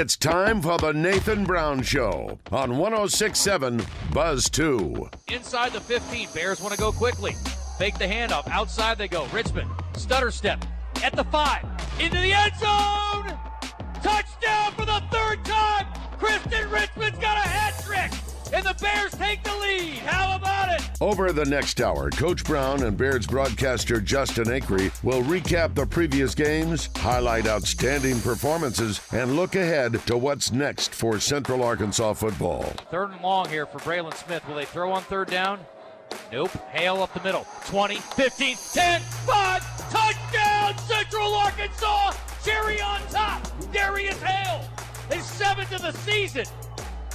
[0.00, 5.10] It's time for the Nathan Brown Show on 1067 Buzz 2.
[5.26, 7.32] Inside the 15, Bears want to go quickly.
[7.78, 8.46] Fake the handoff.
[8.48, 9.26] Outside they go.
[9.32, 10.64] Richmond, stutter step
[11.02, 11.64] at the five.
[11.98, 13.36] Into the end zone!
[14.00, 15.88] Touchdown for the third time!
[16.16, 18.12] Christian Richmond's got a hat trick!
[18.52, 19.98] And the Bears take the lead.
[19.98, 20.88] How about it?
[21.00, 26.34] Over the next hour, Coach Brown and Bears broadcaster Justin Acri will recap the previous
[26.34, 32.62] games, highlight outstanding performances, and look ahead to what's next for Central Arkansas football.
[32.90, 34.46] Third and long here for Breylin Smith.
[34.48, 35.60] Will they throw on third down?
[36.32, 36.50] Nope.
[36.70, 37.46] Hale up the middle.
[37.66, 39.90] 20, 15, 10, 5.
[39.90, 42.12] Touchdown, Central Arkansas.
[42.44, 43.46] Cherry on top.
[43.72, 44.64] Darius Hale.
[45.10, 46.44] His seventh of the season.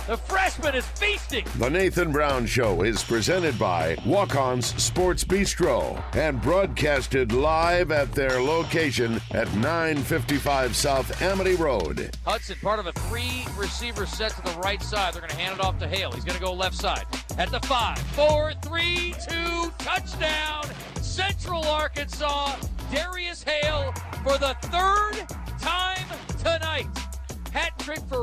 [0.06, 1.46] The freshman is feasting.
[1.58, 8.12] The Nathan Brown Show is presented by Walk On's Sports Bistreaux and broadcasted live at
[8.12, 12.14] their location at 955 South Amity Road.
[12.26, 15.14] Hudson, part of a three receiver set to the right side.
[15.14, 16.12] They're going to hand it off to Hale.
[16.12, 17.06] He's going to go left side.
[17.38, 20.66] At the five, four, three, two, touchdown.
[21.02, 22.58] Central Arkansas,
[22.92, 25.30] Darius Hale for the third
[25.62, 26.08] time
[26.40, 26.88] tonight.
[27.54, 28.23] Hat trick for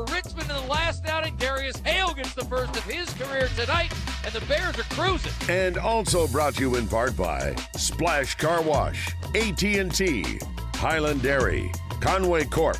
[0.71, 1.37] Richmond in the last.
[1.37, 3.91] Darius Hale gets the first of his career tonight,
[4.23, 5.31] and the Bears are cruising.
[5.49, 10.39] And also brought to you in part by Splash Car Wash, AT&T,
[10.75, 12.77] Highland Dairy, Conway Corp,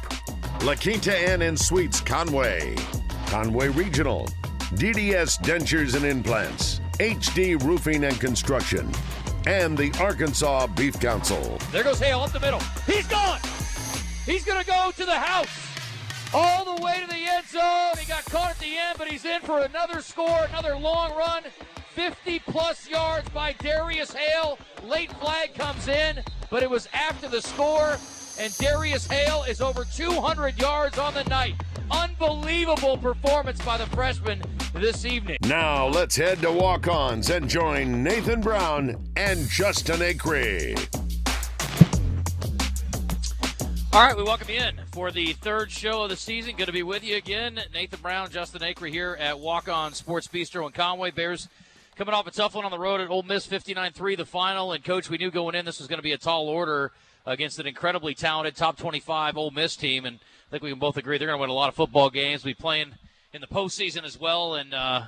[0.63, 2.75] La Quinta Inn and Suites Conway,
[3.27, 4.27] Conway Regional,
[4.75, 8.91] DDS Dentures and Implants, HD Roofing and Construction,
[9.47, 11.57] and the Arkansas Beef Council.
[11.71, 12.61] There goes Hale up the middle.
[12.85, 13.39] He's gone.
[14.25, 15.70] He's going to go to the house
[16.33, 17.97] all the way to the end zone.
[17.99, 21.43] He got caught at the end, but he's in for another score, another long run.
[21.93, 24.57] 50 plus yards by Darius Hale.
[24.83, 27.97] Late flag comes in, but it was after the score,
[28.39, 31.55] and Darius Hale is over 200 yards on the night.
[31.91, 34.41] Unbelievable performance by the freshman
[34.73, 35.37] this evening.
[35.41, 40.75] Now let's head to walk ons and join Nathan Brown and Justin Acri.
[43.93, 46.55] All right, we welcome you in for the third show of the season.
[46.55, 47.59] Good to be with you again.
[47.73, 51.11] Nathan Brown, Justin Acri here at Walk On Sports Bistreaux in Conway.
[51.11, 51.49] Bears
[51.97, 54.71] coming off a tough one on the road at Ole Miss, 59-3, the final.
[54.71, 56.93] And, Coach, we knew going in this was going to be a tall order
[57.25, 60.05] against an incredibly talented top 25 Ole Miss team.
[60.05, 62.09] And I think we can both agree they're going to win a lot of football
[62.09, 62.45] games.
[62.45, 62.93] We playing
[63.33, 64.55] in the postseason as well.
[64.55, 65.01] And, uh,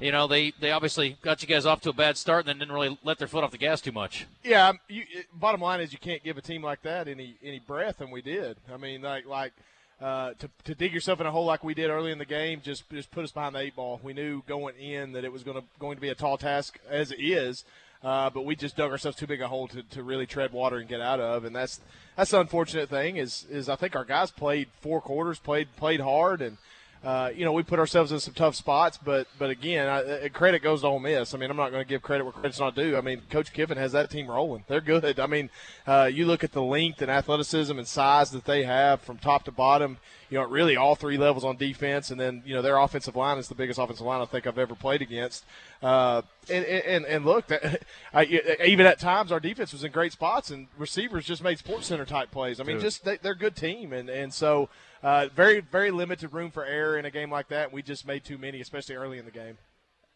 [0.00, 2.58] you know, they, they obviously got you guys off to a bad start and then
[2.58, 4.26] didn't really let their foot off the gas too much.
[4.44, 8.00] Yeah, you, bottom line is you can't give a team like that any any breath,
[8.00, 8.56] and we did.
[8.72, 9.52] I mean, like like
[10.00, 12.60] uh, to, to dig yourself in a hole like we did early in the game
[12.62, 14.00] just just put us behind the eight ball.
[14.02, 16.78] We knew going in that it was going to going to be a tall task
[16.88, 17.64] as it is.
[18.04, 20.76] Uh, but we just dug ourselves too big a hole to, to really tread water
[20.76, 21.80] and get out of, and that's
[22.14, 23.16] that's the unfortunate thing.
[23.16, 26.58] Is is I think our guys played four quarters, played played hard, and
[27.06, 30.60] uh, you know, we put ourselves in some tough spots, but but again, I, credit
[30.60, 31.34] goes to Ole Miss.
[31.34, 32.96] I mean, I'm not going to give credit where credit's not due.
[32.96, 34.64] I mean, Coach Kiffin has that team rolling.
[34.66, 35.20] They're good.
[35.20, 35.48] I mean,
[35.86, 39.44] uh, you look at the length and athleticism and size that they have from top
[39.44, 39.98] to bottom.
[40.30, 43.38] You know, really all three levels on defense, and then you know their offensive line
[43.38, 45.44] is the biggest offensive line I think I've ever played against.
[45.80, 48.24] Uh, and, and and look, that, I,
[48.66, 52.32] even at times our defense was in great spots, and receivers just made SportsCenter type
[52.32, 52.58] plays.
[52.58, 54.68] I mean, just they, they're a good team, and and so
[55.06, 57.72] uh, very very limited room for error in a game like that.
[57.72, 59.56] We just made too many, especially early in the game.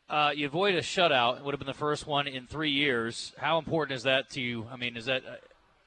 [0.08, 1.38] Uh, you avoid a shutout.
[1.38, 3.32] It would have been the first one in three years.
[3.38, 4.66] How important is that to you?
[4.68, 5.22] I mean, is that.
[5.24, 5.36] Uh,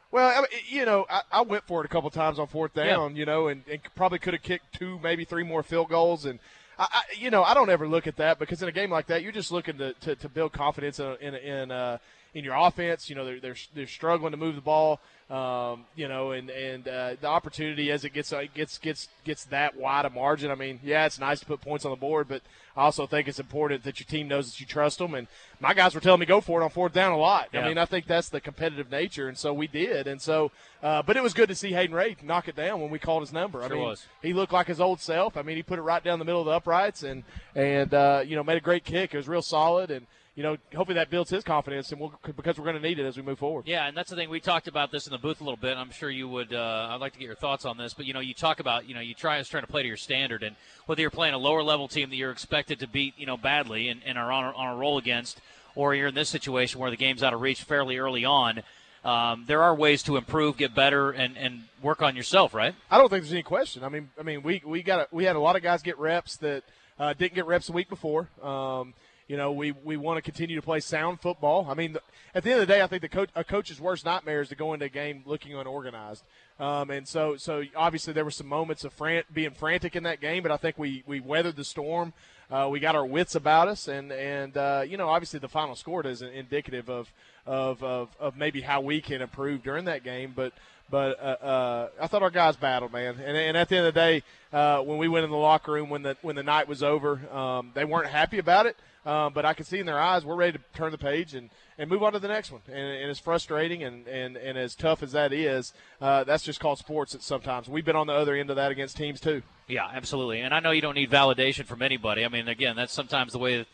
[0.10, 2.74] well, I mean, you know, I, I, went for it a couple times on fourth
[2.74, 3.20] down, yeah.
[3.20, 6.24] you know, and, and, probably could have kicked two, maybe three more field goals.
[6.24, 6.40] And,
[6.80, 9.08] I, I, you know, I don't ever look at that because in a game like
[9.08, 11.98] that, you're just looking to, to, to build confidence in, in, in, uh,
[12.34, 13.10] in your offense.
[13.10, 15.00] You know, they're, they're, they're struggling to move the ball.
[15.30, 19.46] Um, you know, and and uh, the opportunity as it gets uh, gets gets gets
[19.46, 20.52] that wide a margin.
[20.52, 22.42] I mean, yeah, it's nice to put points on the board, but
[22.76, 25.16] I also think it's important that your team knows that you trust them.
[25.16, 25.28] And
[25.64, 27.48] my guys were telling me go for it on fourth down a lot.
[27.54, 27.62] Yeah.
[27.62, 30.08] I mean, I think that's the competitive nature, and so we did.
[30.08, 30.52] And so,
[30.84, 33.24] uh, but it was good to see Hayden Ray knock it down when we called
[33.24, 33.60] his number.
[33.62, 34.06] Sure I mean, was.
[34.22, 35.38] he looked like his old self.
[35.38, 37.24] I mean, he put it right down the middle of the uprights, and
[37.56, 39.14] and uh, you know made a great kick.
[39.14, 40.06] It was real solid and
[40.36, 43.06] you know, hopefully that builds his confidence, and we'll because we're going to need it
[43.06, 43.68] as we move forward.
[43.68, 44.32] Yeah, and that's the thing.
[44.32, 45.78] We talked about this in the booth a little bit.
[45.78, 46.54] I'm sure you would.
[46.54, 48.88] Uh, I'd like to get your thoughts on this, but you know, you talk about
[48.88, 50.56] you know, you try is trying to play to your standard, and
[50.88, 53.90] whether you're playing a lower level team that you're expected to beat, you know, badly
[53.90, 55.40] and, and are on on a roll against,
[55.76, 58.64] or you're in this situation where the game's out of reach fairly early on.
[59.04, 62.74] Um, there are ways to improve, get better, and, and work on yourself, right?
[62.90, 63.84] I don't think there's any question.
[63.84, 66.00] I mean, I mean, we we got a, we had a lot of guys get
[66.00, 66.64] reps that
[66.98, 68.30] uh, didn't get reps the week before.
[68.42, 68.94] Um,
[69.28, 71.66] you know, we, we want to continue to play sound football.
[71.70, 71.98] I mean,
[72.36, 74.50] at the end of the day, I think the coach, a coach's worst nightmare is
[74.50, 76.24] to go into a game looking unorganized.
[76.60, 80.20] Um, and so, so obviously there were some moments of fran- being frantic in that
[80.22, 82.14] game, but I think we, we weathered the storm.
[82.54, 85.76] Uh, we got our wits about us, and and uh, you know, obviously the final
[85.76, 87.12] score is indicative of,
[87.48, 90.34] of of of maybe how we can improve during that game.
[90.36, 90.54] But
[90.88, 93.16] but uh, uh, I thought our guys battled, man.
[93.16, 95.72] And, and at the end of the day, uh, when we went in the locker
[95.72, 98.78] room when the when the night was over, um, they weren't happy about it.
[99.06, 101.50] Um, but I can see in their eyes we're ready to turn the page and,
[101.78, 102.62] and move on to the next one.
[102.68, 106.60] And, and as frustrating and, and, and as tough as that is, uh, that's just
[106.60, 107.14] called sports.
[107.14, 109.42] At sometimes we've been on the other end of that against teams too.
[109.68, 110.40] Yeah, absolutely.
[110.40, 112.24] And I know you don't need validation from anybody.
[112.24, 113.66] I mean, again, that's sometimes the way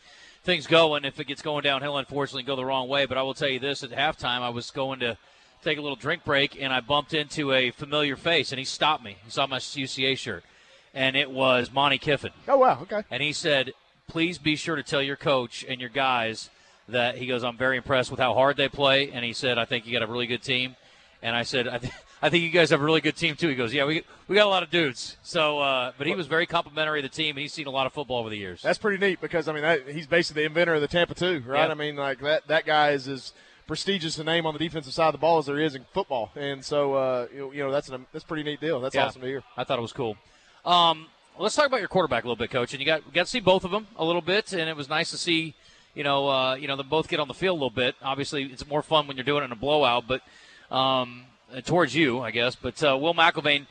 [0.42, 0.94] things go.
[0.94, 3.06] And if it gets going downhill, unfortunately, go the wrong way.
[3.06, 5.16] But I will tell you this: at halftime, I was going to
[5.62, 9.04] take a little drink break, and I bumped into a familiar face, and he stopped
[9.04, 9.16] me.
[9.24, 10.44] He saw my UCA shirt,
[10.94, 12.32] and it was Monte Kiffin.
[12.48, 13.02] Oh wow, okay.
[13.10, 13.72] And he said,
[14.10, 16.50] please be sure to tell your coach and your guys
[16.88, 19.10] that he goes, I'm very impressed with how hard they play.
[19.12, 20.74] And he said, I think you got a really good team.
[21.22, 21.92] And I said, I, th-
[22.22, 23.48] I think you guys have a really good team too.
[23.48, 25.16] He goes, Yeah, we we got a lot of dudes.
[25.22, 27.86] So, uh, but he was very complimentary of the team, and he's seen a lot
[27.86, 28.62] of football over the years.
[28.62, 31.42] That's pretty neat because I mean that, he's basically the inventor of the Tampa two,
[31.46, 31.62] right?
[31.62, 31.70] Yep.
[31.70, 33.32] I mean, like that that guy is as
[33.66, 36.32] prestigious a name on the defensive side of the ball as there is in football,
[36.34, 38.80] and so uh, you, know, that's an that's a pretty neat deal.
[38.80, 39.42] That's yeah, awesome to hear.
[39.56, 40.16] I thought it was cool.
[40.64, 41.06] Um,
[41.40, 42.72] let's talk about your quarterback a little bit, coach.
[42.72, 44.88] And you got got to see both of them a little bit, and it was
[44.88, 45.54] nice to see,
[45.94, 47.96] you know, uh, you know them both get on the field a little bit.
[48.02, 50.22] Obviously, it's more fun when you're doing it in a blowout, but
[50.70, 51.24] um,
[51.64, 52.54] towards you, I guess.
[52.54, 53.66] But uh, Will McElvain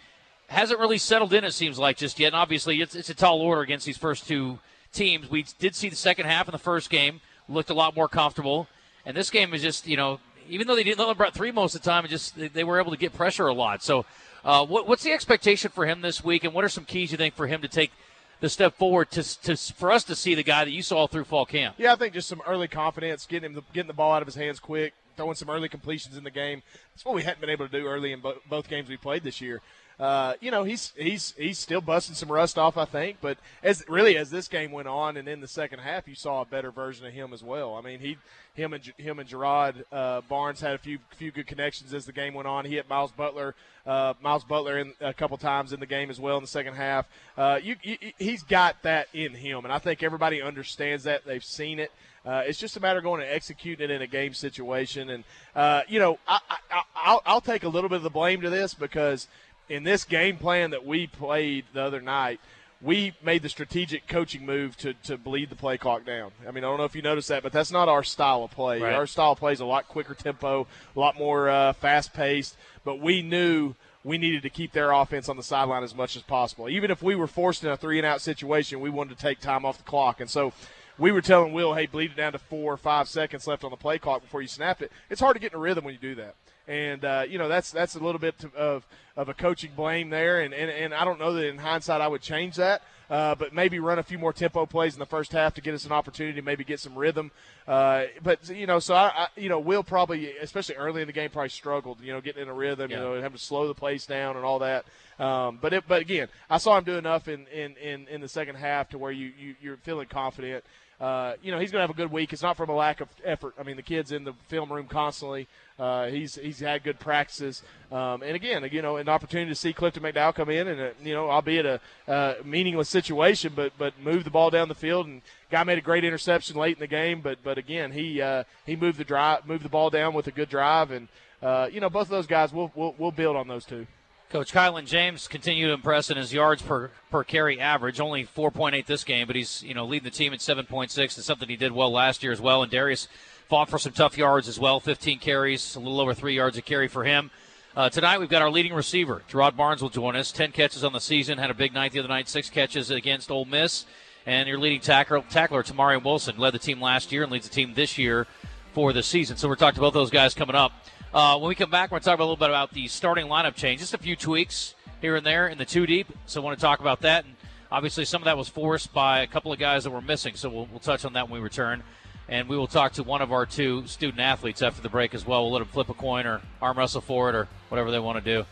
[0.48, 1.44] hasn't really settled in.
[1.44, 2.28] It seems like just yet.
[2.28, 4.60] And obviously, it's, it's a tall order against these first two
[4.92, 5.30] teams.
[5.30, 8.68] We did see the second half in the first game looked a lot more comfortable,
[9.06, 10.20] and this game is just you know
[10.50, 12.80] even though they didn't let Brett three most of the time, it just they were
[12.80, 13.84] able to get pressure a lot.
[13.84, 14.06] So
[14.44, 17.18] uh, what, what's the expectation for him this week, and what are some keys you
[17.18, 17.92] think for him to take
[18.40, 21.26] the step forward to, to for us to see the guy that you saw through
[21.26, 21.76] fall camp?
[21.78, 24.28] Yeah, I think just some early confidence, getting him the, getting the ball out of
[24.28, 26.64] his hands quick, throwing some early completions in the game.
[26.94, 29.24] That's what we hadn't been able to do early in bo- both games we played
[29.24, 29.62] this year.
[30.00, 33.18] Uh, you know, he's he's he's still busting some rust off, I think.
[33.20, 36.42] But as really as this game went on, and in the second half, you saw
[36.42, 37.76] a better version of him as well.
[37.76, 38.18] I mean, he
[38.54, 42.14] him and him and Jarrod uh, Barnes had a few few good connections as the
[42.14, 42.64] game went on.
[42.64, 43.56] He hit Miles Butler,
[43.86, 46.76] uh, Miles Butler in a couple times in the game as well in the second
[46.76, 47.06] half.
[47.38, 51.26] Uh, you, you, he's got that in him, and I think everybody understands that.
[51.26, 51.92] They've seen it.
[52.26, 55.10] Uh, it's just a matter of going and executing it in a game situation.
[55.10, 55.24] And,
[55.56, 58.50] uh, you know, I, I, I'll, I'll take a little bit of the blame to
[58.50, 59.28] this because
[59.70, 62.40] in this game plan that we played the other night,
[62.82, 66.32] we made the strategic coaching move to, to bleed the play clock down.
[66.48, 68.52] I mean, I don't know if you noticed that, but that's not our style of
[68.52, 68.82] play.
[68.82, 68.94] Right.
[68.94, 72.56] Our style of play is a lot quicker tempo, a lot more uh, fast paced,
[72.86, 76.22] but we knew we needed to keep their offense on the sideline as much as
[76.22, 76.70] possible.
[76.70, 79.42] Even if we were forced in a three and out situation, we wanted to take
[79.42, 80.22] time off the clock.
[80.22, 80.54] And so
[80.98, 83.72] we were telling Will, hey, bleed it down to four or five seconds left on
[83.72, 84.90] the play clock before you snap it.
[85.10, 86.36] It's hard to get in a rhythm when you do that.
[86.70, 88.86] And, uh, you know, that's that's a little bit of,
[89.18, 90.42] of a coaching blame there.
[90.42, 92.84] And, and, and I don't know that in hindsight I would change that.
[93.10, 95.74] Uh, but maybe run a few more tempo plays in the first half to get
[95.74, 97.32] us an opportunity to maybe get some rhythm.
[97.68, 101.14] Uh, but you know, so I, I, you know, Will probably, especially early in the
[101.14, 102.02] game, probably struggled.
[102.02, 102.92] You know, getting in a rhythm.
[102.92, 102.98] Yeah.
[102.98, 104.86] You know, having to slow the pace down and all that.
[105.18, 108.30] Um, but it, but again, I saw him do enough in, in, in, in the
[108.30, 110.64] second half to where you, you you're feeling confident
[111.00, 112.34] uh, you know, he's going to have a good week.
[112.34, 113.54] It's not from a lack of effort.
[113.58, 115.48] I mean, the kid's in the film room constantly.
[115.78, 119.72] Uh, he's he's had good practices, um, and again, you know, an opportunity to see
[119.72, 123.94] Clifton McDowell come in and uh, you know, albeit a uh, meaningless situation, but but
[124.04, 125.08] move the ball down the field.
[125.08, 128.44] And guy made a great interception late in the game, but but again, he uh,
[128.66, 131.08] he moved the drive, moved the ball down with a good drive, and
[131.42, 133.88] uh, you know, both of those guys, we'll we'll, we'll build on those two.
[134.30, 138.00] Coach Kylan James continued to impress in his yards per, per carry average.
[138.00, 141.00] Only 4.8 this game, but he's you know leading the team at 7.6.
[141.00, 142.62] It's something he did well last year as well.
[142.62, 143.08] And Darius
[143.48, 144.80] fought for some tough yards as well.
[144.80, 147.32] 15 carries, a little over three yards a carry for him.
[147.76, 150.32] Uh, tonight we've got our leading receiver, Jarrod Barnes, will join us.
[150.32, 153.32] 10 catches on the season, had a big night the other night, six catches against
[153.32, 153.88] Ole Miss.
[154.28, 157.56] And your leading tackler, tackler Tamaurion Wilson, led the team last year and leads the
[157.56, 158.28] team this year
[158.74, 159.38] for the season.
[159.38, 160.72] So we're talking to both those guys coming up.
[161.12, 163.26] Uh, when we come back, we're going to talk a little bit about the starting
[163.26, 163.80] lineup change.
[163.80, 166.08] Just a few tweaks here and there in the two deep.
[166.28, 167.26] So I want to talk about that.
[167.26, 167.36] And
[167.72, 170.36] obviously, some of that was forced by a couple of guys that were missing.
[170.36, 171.82] So we'll, we'll touch on that when we return.
[172.28, 175.26] And we will talk to one of our two student athletes after the break as
[175.26, 175.44] well.
[175.44, 178.24] We'll let them flip a coin or arm wrestle for it or whatever they want
[178.24, 178.46] to do.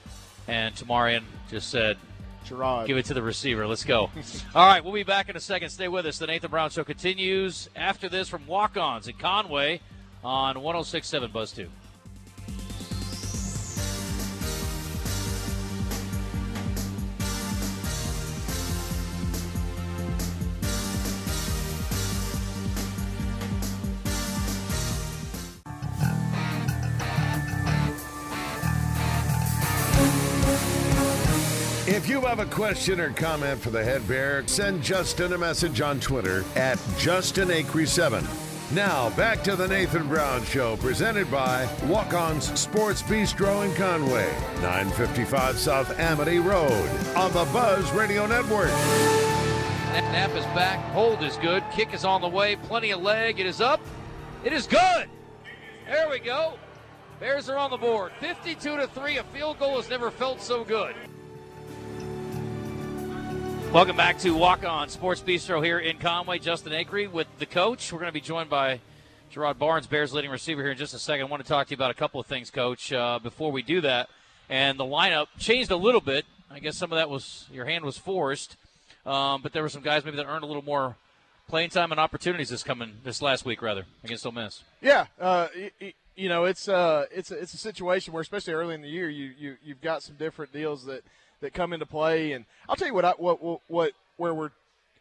[0.48, 1.98] And Tamaurion just said,
[2.48, 2.88] Jarrod.
[2.88, 3.68] Give it to the receiver.
[3.68, 4.10] Let's go.
[4.56, 5.70] All right, we'll be back in a second.
[5.70, 6.18] Stay with us.
[6.18, 9.82] The Nathan Brown Show continues after this from Walk Ons in Conway
[10.24, 11.70] on 1067 Buzz 2.
[32.08, 35.82] If you have a question or comment for the head bear, send Justin a message
[35.82, 38.74] on Twitter at JustinAcri7.
[38.74, 44.32] Now, back to the Nathan Brown Show, presented by Walk On's Sports Bistreaux in Conway,
[44.62, 48.72] 955 South Amity Road, on the Buzz Radio Network.
[49.92, 50.80] Knapp is back.
[50.94, 51.62] Hold is good.
[51.74, 52.56] Kick is on the way.
[52.56, 53.42] Plenty of leg.
[53.42, 53.82] It is up.
[54.46, 55.10] It is good.
[55.88, 56.54] There we go.
[57.20, 58.14] Bears are on the board.
[58.22, 59.18] 52 to 3.
[59.18, 60.96] A field goal has never felt so good.
[63.74, 66.40] Welcome back to Walk On Sports Bistreaux here in Conway.
[66.40, 67.92] Justin Acri with the coach.
[67.92, 68.80] We're going to be joined by
[69.32, 71.28] Jarrod Barnes, Bears leading receiver, here in just a second.
[71.28, 73.62] I want to talk to you about a couple of things, coach, uh, before we
[73.62, 74.10] do that.
[74.50, 76.26] And the lineup changed a little bit.
[76.50, 78.56] I guess some of that was your hand was forced,
[79.06, 80.96] um, but there were some guys maybe that earned a little more
[81.50, 84.64] playing time and opportunities this coming this last week, rather against Ole Miss.
[84.82, 85.50] Yeah, uh,
[86.16, 89.10] you, know it's uh, it's a, it's a situation where, especially early in the year,
[89.10, 91.04] you, you you've got some different deals that–
[91.42, 92.32] that come into play.
[92.32, 94.52] And I'll tell you what, I, what, what, what, where we're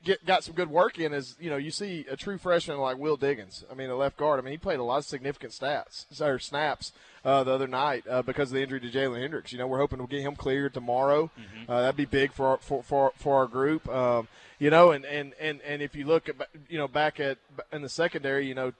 [0.06, 2.96] get got some good work in is you know you see a true freshman like
[2.96, 3.64] Will Diggins.
[3.70, 4.38] I mean, a left guard.
[4.38, 6.92] I mean, he played a lot of significant stats or snaps
[7.24, 9.52] uh, the other night uh, because of the injury to Jalen Hendricks.
[9.52, 11.30] You know, we're hoping to get him cleared tomorrow.
[11.38, 11.70] Mm-hmm.
[11.70, 13.88] Uh, that'd be big for our, for, for for our group.
[13.88, 14.28] Um,
[14.58, 16.36] you know, and, and, and, and if you look at
[16.68, 17.38] you know back at
[17.72, 18.72] in the secondary, you know.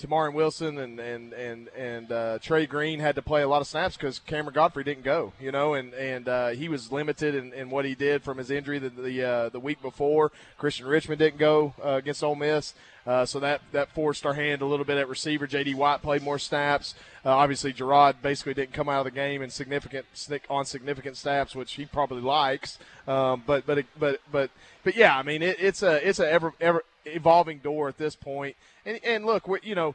[0.00, 3.68] Tamaurion Wilson and and and and uh, Trey Green had to play a lot of
[3.68, 7.52] snaps because Cameron Godfrey didn't go, you know, and and uh, he was limited in,
[7.52, 10.32] in what he did from his injury the the, uh, the week before.
[10.58, 12.74] Christian Richmond didn't go uh, against Ole Miss,
[13.06, 15.46] uh, so that that forced our hand a little bit at receiver.
[15.46, 15.74] J.D.
[15.74, 16.94] White played more snaps.
[17.24, 20.06] Uh, obviously, Jarrod basically didn't come out of the game in significant
[20.50, 22.78] on significant snaps, which he probably likes.
[23.06, 24.50] Um, but but but but
[24.82, 28.16] but yeah, I mean it, it's a it's a ever ever evolving door at this
[28.16, 28.56] point.
[28.84, 29.94] And, and look, you know,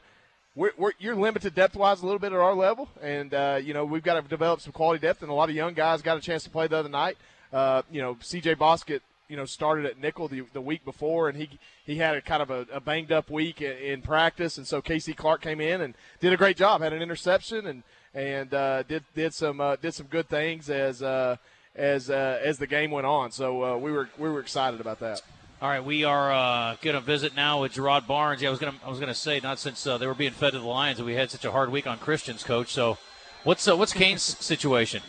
[0.58, 3.76] we're, we're, you're limited depth wise a little bit at our level, and uh, you
[3.76, 5.22] know we've got to develop some quality depth.
[5.22, 7.16] And a lot of young guys got a chance to play the other night.
[7.54, 8.56] Uh, you know, C.J.
[8.56, 12.22] Bosket, you know, started at nickel the, the week before, and he he had a
[12.22, 15.62] kind of a, a banged up week in, in, practice, and so Casey Clark came
[15.62, 16.82] in and did a great job.
[16.82, 17.84] Had an interception and
[18.16, 21.36] and uh, did did some uh, did some good things as uh,
[21.76, 23.32] as uh, as the game went on.
[23.32, 25.22] So we were we were excited about that.
[25.60, 28.44] All right, we are uh, going to visit now with Jarrod Barnes.
[28.44, 30.14] Yeah, I was going to I was going to say not since uh, they were
[30.14, 32.72] being fed to the Lions that we had such a hard week on Christians, coach.
[32.72, 33.00] So,
[33.44, 35.02] what's uh, what's Kane's situation?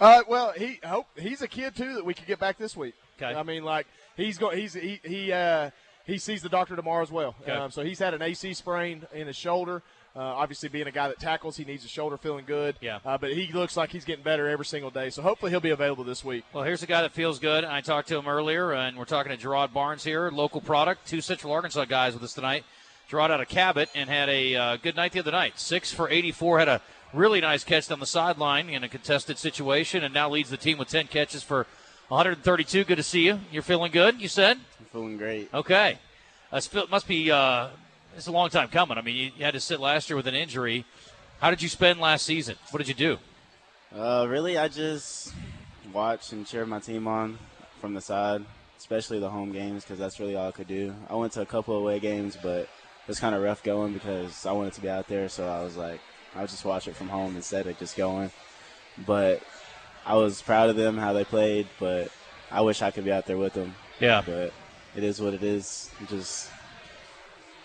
[0.00, 2.94] Uh, well, he hope he's a kid too that we could get back this week.
[3.20, 3.34] Okay.
[3.34, 5.70] I mean, like he's going he's he he uh,
[6.06, 7.34] he sees the doctor tomorrow as well.
[7.42, 7.50] Okay.
[7.50, 9.82] Um, so he's had an AC sprain in his shoulder.
[10.16, 12.76] Uh, obviously, being a guy that tackles, he needs his shoulder feeling good.
[12.80, 13.00] Yeah.
[13.04, 15.10] Uh, but he looks like he's getting better every single day.
[15.10, 16.44] So hopefully he'll be available this week.
[16.52, 17.64] Well, here's a guy that feels good.
[17.64, 21.08] I talked to him earlier, and we're talking to Jarrod Barnes here, local product.
[21.08, 22.64] Two Central Arkansas guys with us tonight.
[23.10, 25.58] Jarrod out of Cabot and had a uh, good night the other night.
[25.58, 26.60] Six for 84.
[26.60, 26.80] Had a
[27.12, 30.78] really nice catch down the sideline in a contested situation, and now leads the team
[30.78, 31.66] with 10 catches for
[32.08, 32.84] 132.
[32.84, 33.40] Good to see you.
[33.50, 34.58] You're feeling good, you said?
[34.78, 35.52] I'm feeling great.
[35.52, 35.98] Okay.
[36.52, 37.68] It must be uh,
[38.16, 38.98] it's a long time coming.
[38.98, 40.84] I mean, you, you, had to sit last year with an injury.
[41.40, 42.56] How did you spend last season?
[42.70, 43.18] What did you do?
[43.96, 45.32] Uh, really, I just
[45.92, 47.38] watched and cheered my team on
[47.80, 48.44] from the side,
[48.78, 50.94] especially the home games, because that's really all I could do.
[51.08, 54.46] I went to a couple away games, but it was kind of rough going because
[54.46, 56.00] I wanted to be out there, so I was like,
[56.34, 58.30] I'll just watch it from home instead of just going.
[59.06, 59.42] But
[60.06, 62.10] I was proud of them how they played, but
[62.50, 63.74] I wish I could be out there with them.
[64.00, 64.22] Yeah.
[64.24, 64.52] But
[64.96, 65.90] it is what it is.
[66.08, 66.50] Just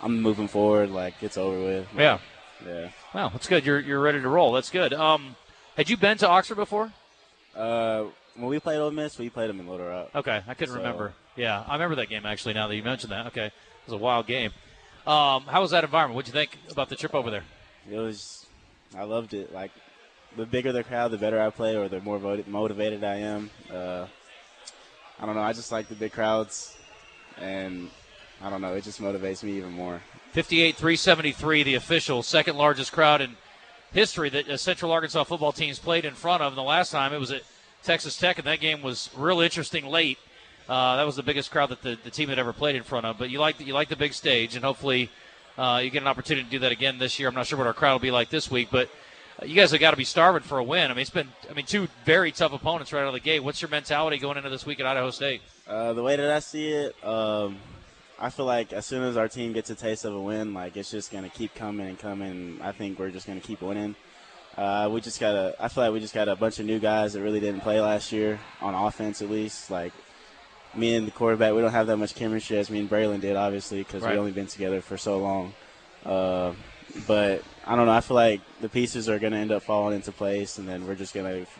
[0.01, 0.89] I'm moving forward.
[0.89, 1.87] Like it's over with.
[1.95, 2.19] Yeah.
[2.65, 2.89] Yeah.
[3.13, 3.65] Wow, that's good.
[3.65, 4.51] You're you're ready to roll.
[4.51, 4.93] That's good.
[4.93, 5.35] Um,
[5.77, 6.91] had you been to Oxford before?
[7.55, 10.09] Uh, when we played Ole Miss, we played them in Little Rock.
[10.15, 10.79] Okay, I couldn't so.
[10.79, 11.13] remember.
[11.35, 12.53] Yeah, I remember that game actually.
[12.53, 13.53] Now that you mentioned that, okay, it
[13.85, 14.51] was a wild game.
[15.07, 16.15] Um, how was that environment?
[16.15, 17.43] What'd you think about the trip over there?
[17.89, 18.45] It was,
[18.95, 19.53] I loved it.
[19.53, 19.71] Like,
[20.37, 23.49] the bigger the crowd, the better I play, or the more motivated I am.
[23.73, 24.05] Uh,
[25.19, 25.41] I don't know.
[25.41, 26.77] I just like the big crowds,
[27.37, 27.89] and
[28.41, 28.73] I don't know.
[28.73, 30.01] It just motivates me even more.
[30.31, 33.35] 58 373, the official second largest crowd in
[33.91, 36.53] history that a Central Arkansas football team's played in front of.
[36.53, 37.41] And the last time it was at
[37.83, 40.19] Texas Tech, and that game was real interesting late.
[40.67, 43.05] Uh, that was the biggest crowd that the, the team had ever played in front
[43.05, 43.17] of.
[43.17, 45.09] But you like the, you like the big stage, and hopefully
[45.57, 47.27] uh, you get an opportunity to do that again this year.
[47.27, 48.89] I'm not sure what our crowd will be like this week, but
[49.43, 50.91] you guys have got to be starving for a win.
[50.91, 53.39] I mean, it's been, I mean, two very tough opponents right out of the gate.
[53.43, 55.41] What's your mentality going into this week at Idaho State?
[55.67, 57.57] Uh, the way that I see it, um,
[58.19, 60.75] I feel like as soon as our team gets a taste of a win, like
[60.75, 62.59] it's just gonna keep coming and coming.
[62.61, 63.95] I think we're just gonna keep winning.
[64.57, 65.55] Uh, we just got a.
[65.57, 67.79] I feel like we just got a bunch of new guys that really didn't play
[67.79, 69.71] last year on offense, at least.
[69.71, 69.93] Like
[70.75, 73.37] me and the quarterback, we don't have that much chemistry as me and Breylin did,
[73.37, 74.13] obviously, because right.
[74.13, 75.53] we only been together for so long.
[76.05, 76.53] Uh,
[77.07, 77.93] but I don't know.
[77.93, 80.85] I feel like the pieces are going to end up falling into place, and then
[80.85, 81.51] we're just going to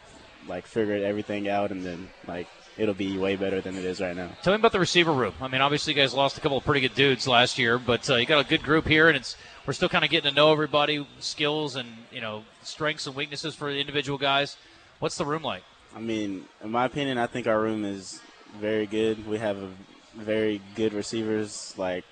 [0.47, 2.47] like figure everything out, and then like
[2.79, 4.29] it'll be way better than it is right now.
[4.41, 5.33] Tell me about the receiver room.
[5.41, 8.09] I mean, obviously, you guys lost a couple of pretty good dudes last year, but
[8.09, 9.35] uh, you got a good group here, and it's
[9.67, 13.53] we're still kind of getting to know everybody, skills and you know strengths and weaknesses
[13.53, 14.57] for the individual guys.
[14.99, 15.63] What's the room like?
[15.95, 18.21] I mean, in my opinion, I think our room is
[18.59, 19.27] very good.
[19.27, 19.69] We have a
[20.15, 21.73] very good receivers.
[21.77, 22.05] Like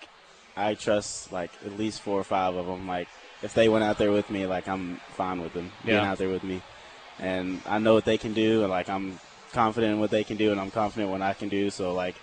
[0.55, 2.87] I trust like at least four or five of them.
[2.87, 3.07] Like
[3.41, 6.29] if they went out there with me, like I'm fine with them being out there
[6.29, 6.61] with me,
[7.19, 9.19] and I know what they can do, and like I'm
[9.51, 11.69] confident in what they can do, and I'm confident what I can do.
[11.69, 12.15] So like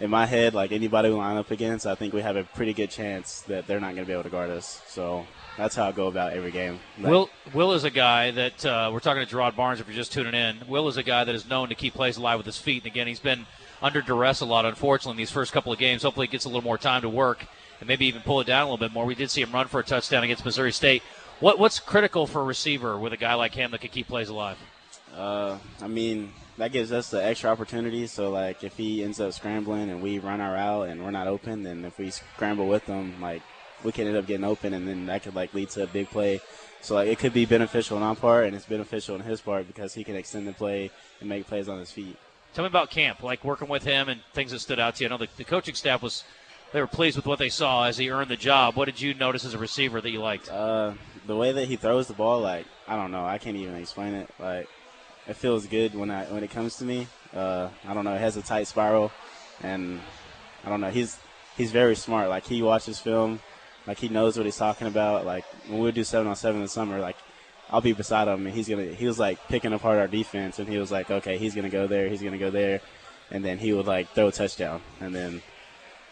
[0.00, 2.72] in my head, like anybody we line up against, I think we have a pretty
[2.72, 4.80] good chance that they're not going to be able to guard us.
[4.86, 6.78] So that's how I go about every game.
[6.98, 9.80] Like, Will Will is a guy that uh, we're talking to Jarrod Barnes.
[9.80, 12.16] If you're just tuning in, Will is a guy that is known to keep plays
[12.16, 12.84] alive with his feet.
[12.84, 13.46] And again, he's been
[13.82, 16.02] under duress a lot, unfortunately, in these first couple of games.
[16.02, 17.44] Hopefully, he gets a little more time to work
[17.80, 19.04] and maybe even pull it down a little bit more.
[19.04, 21.02] We did see him run for a touchdown against Missouri State.
[21.40, 24.28] What What's critical for a receiver with a guy like him that can keep plays
[24.28, 24.58] alive?
[25.16, 28.06] Uh, I mean, that gives us the extra opportunity.
[28.06, 31.26] So, like, if he ends up scrambling and we run our out and we're not
[31.26, 33.42] open, then if we scramble with him, like,
[33.84, 36.10] we can end up getting open, and then that could like lead to a big
[36.10, 36.40] play.
[36.80, 39.66] So, like, it could be beneficial on our part, and it's beneficial on his part
[39.66, 42.16] because he can extend the play and make plays on his feet.
[42.54, 45.08] Tell me about camp, like working with him and things that stood out to you.
[45.08, 46.24] I know the, the coaching staff was
[46.72, 48.74] they were pleased with what they saw as he earned the job.
[48.74, 50.50] What did you notice as a receiver that you liked?
[50.50, 50.94] Uh,
[51.26, 54.14] the way that he throws the ball, like, I don't know, I can't even explain
[54.14, 54.28] it.
[54.38, 54.68] Like,
[55.28, 57.06] it feels good when I when it comes to me.
[57.34, 59.12] Uh, I don't know, it has a tight spiral,
[59.62, 60.00] and
[60.64, 61.18] I don't know, he's
[61.56, 62.28] he's very smart.
[62.28, 63.40] Like, he watches film,
[63.88, 65.24] like he knows what he's talking about.
[65.24, 67.16] Like when we do seven on seven in the summer, like
[67.70, 70.68] I'll be beside him and he's gonna he was like picking apart our defense and
[70.68, 72.82] he was like, okay, he's gonna go there, he's gonna go there,
[73.30, 75.42] and then he would like throw a touchdown and then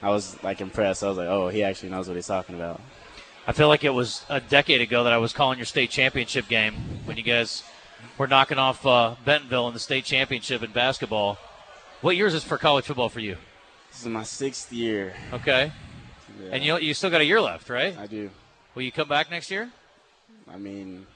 [0.00, 1.04] I was like impressed.
[1.04, 2.80] I was like, oh, he actually knows what he's talking about.
[3.46, 6.48] I feel like it was a decade ago that I was calling your state championship
[6.48, 7.62] game when you guys
[8.18, 11.38] were knocking off uh, Bentonville in the state championship in basketball.
[12.00, 13.36] What year is this for college football for you?
[13.90, 15.14] This is my sixth year.
[15.32, 15.72] Okay,
[16.42, 17.96] Yeah, and you you still got a year left, right?
[17.98, 18.30] I do.
[18.74, 19.70] Will you come back next year?
[20.52, 21.06] I mean,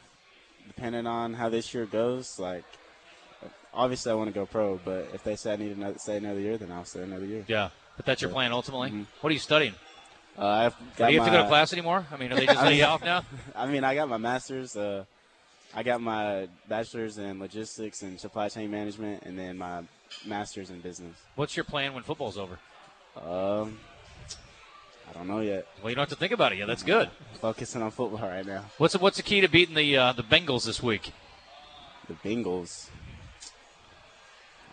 [0.66, 2.64] depending on how this year goes, like
[3.74, 6.40] obviously I want to go pro, but if they say I need to stay another
[6.40, 7.44] year, then I'll stay another year.
[7.46, 8.90] Yeah, but that's your plan ultimately.
[8.90, 9.06] Mhm.
[9.20, 9.74] What are you studying?
[10.38, 12.06] Uh, I've got Do you have to go to class anymore?
[12.10, 13.24] I mean, are they just you off now?
[13.54, 14.74] I mean, I got my master's.
[14.76, 15.04] Uh,
[15.74, 19.82] I got my bachelor's in logistics and supply chain management, and then my
[20.26, 21.14] master's in business.
[21.36, 22.58] What's your plan when football's over?
[23.16, 23.78] Um,
[25.08, 25.66] I don't know yet.
[25.80, 26.66] Well, you don't have to think about it yet.
[26.66, 27.10] That's good.
[27.40, 28.64] Focusing on football right now.
[28.78, 31.12] What's what's the key to beating the uh, the Bengals this week?
[32.08, 32.88] The Bengals.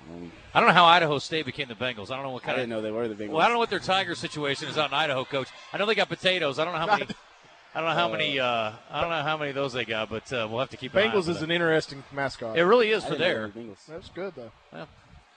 [0.09, 2.09] Um, I don't know how Idaho State became the Bengals.
[2.11, 2.55] I don't know what kind.
[2.55, 2.77] I didn't of.
[2.77, 3.31] know they were the Bengals.
[3.31, 5.49] Well, I don't know what their Tiger situation is out in Idaho, Coach.
[5.73, 6.59] I know they got potatoes.
[6.59, 7.07] I don't know how many.
[7.75, 8.39] I don't know how many.
[8.39, 10.77] Uh, I don't know how many of those they got, but uh, we'll have to
[10.77, 10.93] keep.
[10.93, 11.43] an eye out Bengals is that.
[11.43, 12.57] an interesting mascot.
[12.57, 13.33] It really is I for there.
[13.33, 13.85] they were the Bengals.
[13.87, 14.87] That's good though.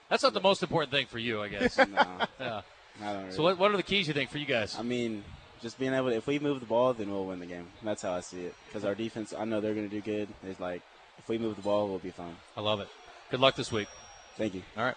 [0.09, 1.77] That's not the most important thing for you, I guess.
[1.87, 1.87] No,
[2.39, 2.61] yeah.
[3.01, 3.31] I don't really.
[3.35, 4.75] So what, what are the keys you think for you guys?
[4.77, 5.23] I mean,
[5.61, 7.67] just being able to, if we move the ball, then we'll win the game.
[7.83, 8.55] That's how I see it.
[8.67, 10.27] Because our defense, I know they're going to do good.
[10.43, 10.81] It's like,
[11.17, 12.35] if we move the ball, we'll be fine.
[12.57, 12.89] I love it.
[13.29, 13.87] Good luck this week.
[14.37, 14.63] Thank you.
[14.75, 14.95] All right.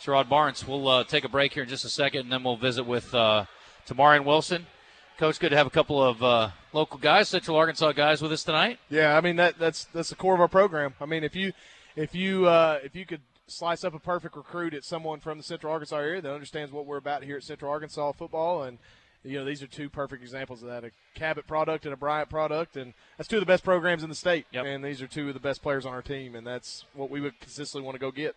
[0.00, 0.66] Jarrod Barnes.
[0.66, 3.12] We'll uh, take a break here in just a second, and then we'll visit with
[3.14, 3.46] uh,
[3.88, 4.66] Tamaurion Wilson.
[5.18, 8.42] Coach, good to have a couple of uh, local guys, Central Arkansas guys, with us
[8.42, 8.78] tonight.
[8.90, 10.94] Yeah, I mean that that's that's the core of our program.
[11.00, 11.52] I mean if you
[11.94, 15.44] if you uh, if you could slice up a perfect recruit at someone from the
[15.44, 18.78] Central Arkansas area that understands what we're about here at Central Arkansas football and
[19.22, 22.28] you know these are two perfect examples of that a Cabot product and a Bryant
[22.30, 24.64] product and that's two of the best programs in the state Yep.
[24.66, 27.20] and these are two of the best players on our team and that's what we
[27.20, 28.34] would consistently want to go get.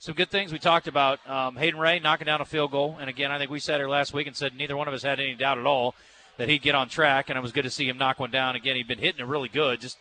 [0.00, 1.18] Some good things we talked about.
[1.28, 3.88] Um, Hayden Ray knocking down a field goal, and again, I think we sat here
[3.88, 5.96] last week and said neither one of us had any doubt at all
[6.36, 8.54] that he'd get on track, and it was good to see him knock one down.
[8.54, 9.98] Again, he'd been hitting it really good, just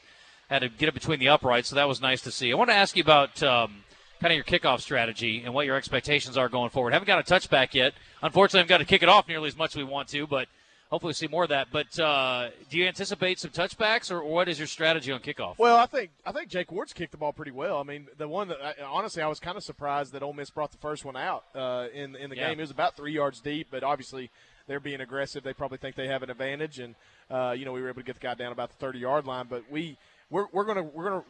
[0.51, 2.51] had to get it between the uprights, so that was nice to see.
[2.51, 3.83] I want to ask you about um,
[4.21, 6.93] kind of your kickoff strategy and what your expectations are going forward.
[6.93, 7.95] Haven't got a touchback yet.
[8.21, 10.47] Unfortunately, I've got to kick it off nearly as much as we want to, but
[10.89, 11.67] hopefully see more of that.
[11.71, 15.58] But uh, do you anticipate some touchbacks, or what is your strategy on kickoff?
[15.58, 17.80] Well, I think I think Jake Ward's kicked the ball pretty well.
[17.80, 20.50] I mean, the one that I, honestly I was kind of surprised that Ole Miss
[20.50, 22.50] brought the first one out uh, in in the Yeah.
[22.50, 22.60] game.
[22.60, 24.30] It was about three yards deep, but obviously
[24.67, 25.43] they're being aggressive.
[25.43, 26.95] They probably think they have an advantage, and
[27.32, 29.26] uh, you know we were able to get the guy down about the thirty yard
[29.26, 29.47] line.
[29.50, 29.97] But we
[30.30, 31.23] we're we're gonna we're gonna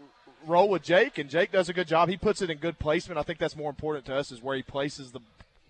[0.45, 2.09] roll with Jake, and Jake does a good job.
[2.09, 3.17] He puts it in good placement.
[3.19, 5.19] I think that's more important to us is where he places the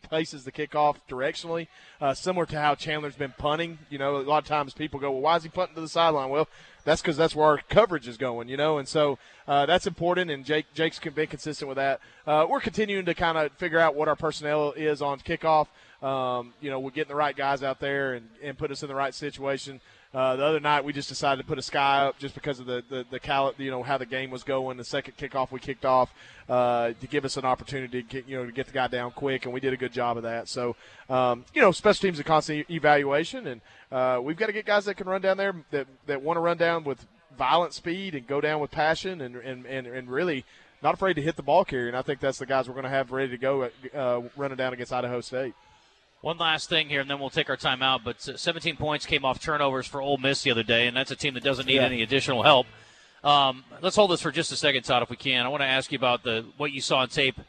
[0.01, 1.67] places the kickoff directionally,
[1.99, 3.79] uh, similar to how Chandler's been punting.
[3.89, 5.89] You know, a lot of times people go, "Well, why is he punting to the
[5.89, 6.47] sideline?" Well,
[6.83, 8.49] that's because that's where our coverage is going.
[8.49, 10.31] You know, and so uh, that's important.
[10.31, 11.99] And Jake Jake's been consistent with that.
[12.25, 15.67] Uh, we're continuing to kind of figure out what our personnel is on kickoff.
[16.01, 18.89] Um, you know, we're getting the right guys out there and, and put us in
[18.89, 19.81] the right situation.
[20.13, 22.65] Uh, the other night, we just decided to put a sky up just because of
[22.65, 24.77] the the, the cal- you know how the game was going.
[24.77, 26.13] The second kickoff we kicked off
[26.47, 29.11] uh, to give us an opportunity to get you know to get the guy down
[29.11, 30.47] quick, and we did a good job of that.
[30.47, 30.75] So
[31.09, 34.65] um, you know, special teams is a constant evaluation, and uh, we've got to get
[34.65, 37.05] guys that can run down there that that want to run down with
[37.37, 40.45] violent speed and go down with passion, and and and, and really
[40.81, 41.87] not afraid to hit the ball carrier.
[41.87, 44.57] And I think that's the guys we're going to have ready to go uh, running
[44.57, 45.53] down against Idaho State.
[46.27, 48.03] One last thing here, and then we'll take our time out.
[48.03, 51.15] But 17 points came off turnovers for Ole Miss the other day, and that's a
[51.15, 51.85] team that doesn't need yeah.
[51.85, 52.67] any additional help.
[53.23, 55.45] Um, let's hold this for just a second, Todd, if we can.
[55.45, 57.39] I want to ask you about the what you saw on tape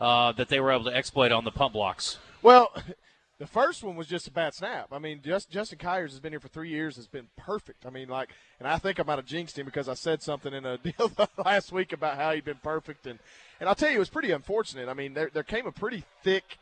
[0.00, 2.18] uh, that they were able to exploit on the punt blocks.
[2.42, 2.72] Well,
[3.38, 4.88] the first one was just a bad snap.
[4.90, 6.96] I mean, just, Justin Kyers has been here for three years.
[6.96, 7.86] Has been perfect.
[7.86, 10.52] I mean, like, and I think I'm might have jinxed him because I said something
[10.52, 11.12] in a deal
[11.44, 13.20] last week about how he'd been perfect, and
[13.60, 14.88] and I'll tell you, it was pretty unfortunate.
[14.88, 16.58] I mean, there there came a pretty thick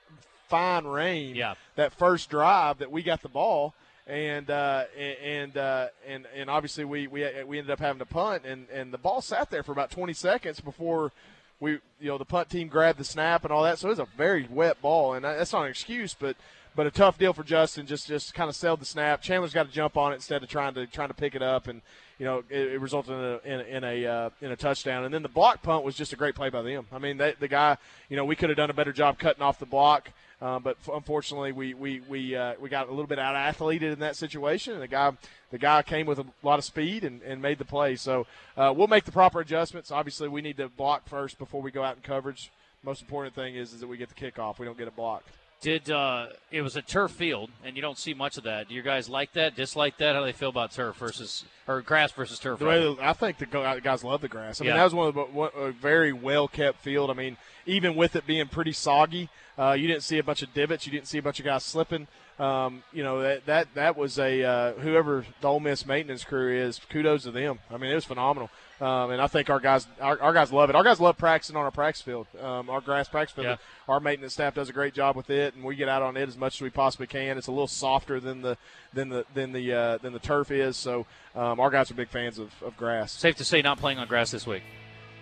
[0.53, 1.55] fine rain yeah.
[1.77, 3.73] that first drive that we got the ball
[4.07, 4.85] and uh,
[5.23, 8.93] and uh, and and obviously we, we we ended up having to punt and and
[8.93, 11.11] the ball sat there for about 20 seconds before
[11.59, 13.99] we you know the punt team grabbed the snap and all that so it was
[13.99, 16.37] a very wet ball and that's not an excuse but
[16.77, 19.67] but a tough deal for Justin just just kind of sailed the snap Chandler's got
[19.67, 21.81] to jump on it instead of trying to trying to pick it up and
[22.23, 25.03] you know, it, it resulted in a in, in a uh, in a touchdown.
[25.05, 26.87] And then the block punt was just a great play by them.
[26.93, 27.77] I mean, they, the guy,
[28.09, 30.13] you know, we could have done a better job cutting off the block.
[30.43, 34.01] Uh, but unfortunately, we we we uh, we got a little bit out athleted in
[34.01, 35.13] that situation, and the guy
[35.53, 37.95] the guy came with a lot of speed and, and made the play.
[37.95, 38.27] So
[38.57, 39.93] uh, we'll make the proper adjustments.
[39.93, 42.51] Obviously, we need to block first before we go out in coverage.
[42.83, 44.59] Most important thing is is that we get the kickoff.
[44.59, 45.29] We don't get it blocked.
[45.63, 48.69] Did uh, it was a turf field, and you don't see much of that.
[48.69, 49.55] Do you guys like that?
[49.55, 50.15] Dislike that?
[50.17, 52.59] How do they feel about turf versus or grass versus turf?
[52.59, 54.61] The way I think the guys love the grass.
[54.61, 57.11] I mean, that was one of the one, a very well kept field.
[57.11, 60.53] I mean, even with it being pretty soggy, uh, you didn't see a bunch of
[60.53, 60.85] divots.
[60.85, 62.09] You didn't see a bunch of guys slipping.
[62.41, 66.53] Um, you know that that that was a uh, whoever the Ole Miss maintenance crew
[66.53, 66.81] is.
[66.91, 67.61] Kudos to them.
[67.71, 68.51] I mean, it was phenomenal.
[68.83, 70.75] Um, and I think our guys, our, our, guys love it.
[70.75, 72.27] Our guys love practicing on our practice field.
[72.41, 73.47] Um, our grass practice field.
[73.47, 73.57] Yeah.
[73.87, 76.29] Our maintenance staff does a great job with it, and we get out on it
[76.29, 77.39] as much as we possibly can.
[77.39, 78.59] It's a little softer than the
[78.93, 80.77] than the than the uh, than the turf is.
[80.77, 83.13] So um, our guys are big fans of, of grass.
[83.13, 84.65] Safe to say, not playing on grass this week.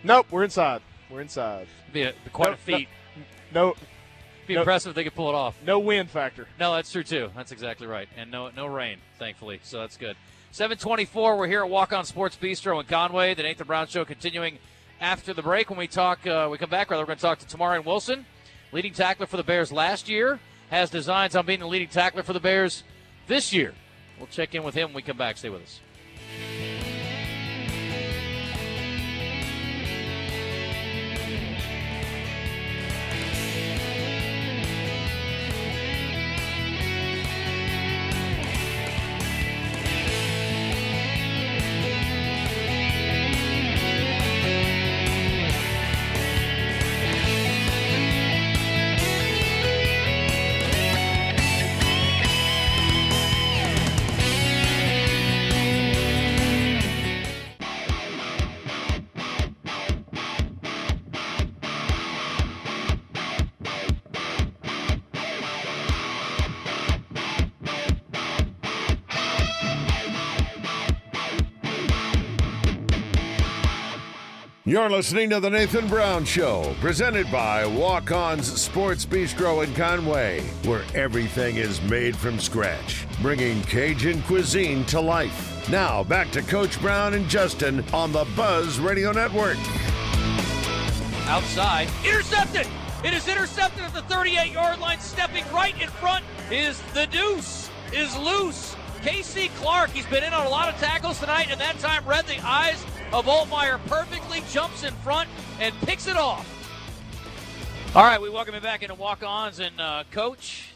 [0.02, 0.80] Nope, we're inside.
[1.10, 1.66] We're inside.
[1.92, 2.88] Be a, quite no, a feat.
[3.52, 3.68] No.
[3.68, 3.74] no
[4.46, 5.54] be no, impressive if they could pull it off.
[5.66, 6.48] No wind factor.
[6.58, 7.30] No, that's true too.
[7.36, 9.60] That's exactly right, and no no rain, thankfully.
[9.64, 10.16] So that's good.
[10.52, 13.34] 724, we're here at Walk On Sports Bistreaux in Conway.
[13.34, 14.58] The Nathan Brown Show continuing
[15.00, 15.70] after the break.
[15.70, 18.26] When we talk, uh, we come back, rather, we're going to talk to Tamaurion Wilson,
[18.72, 22.32] leading tackler for the Bears last year, has designs on being the leading tackler for
[22.32, 22.82] the Bears
[23.28, 23.74] this year.
[24.18, 25.36] We'll check in with him when we come back.
[25.36, 25.80] Stay with us.
[74.70, 80.42] You're listening to The Nathan Brown Show, presented by Walk On's Sports Bistreaux in Conway,
[80.64, 85.68] where everything is made from scratch, bringing Cajun cuisine to life.
[85.68, 89.56] Now, back to Coach Brown and Justin on the Buzz Radio Network.
[91.26, 92.68] Outside, intercepted!
[93.04, 95.00] It is intercepted at the 38 yard line.
[95.00, 98.76] Stepping right in front is the deuce, is loose.
[99.02, 102.24] Casey Clark, he's been in on a lot of tackles tonight, and that time read
[102.26, 105.28] the eyes of Altmyer perfectly, jumps in front,
[105.60, 106.46] and picks it off.
[107.94, 109.58] All right, we welcome you back into walk ons.
[109.58, 110.72] And, uh, Coach,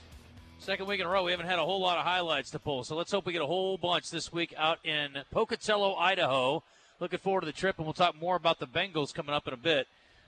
[0.59, 2.83] second week in a row, we haven't had a whole lot of highlights to pull.
[2.83, 6.63] So let's hope we get a whole bunch this week out in Pocatello, Idaho.
[6.99, 9.55] Looking forward to the trip, and we'll talk more about the Bengals coming up in
[9.55, 9.87] a bit.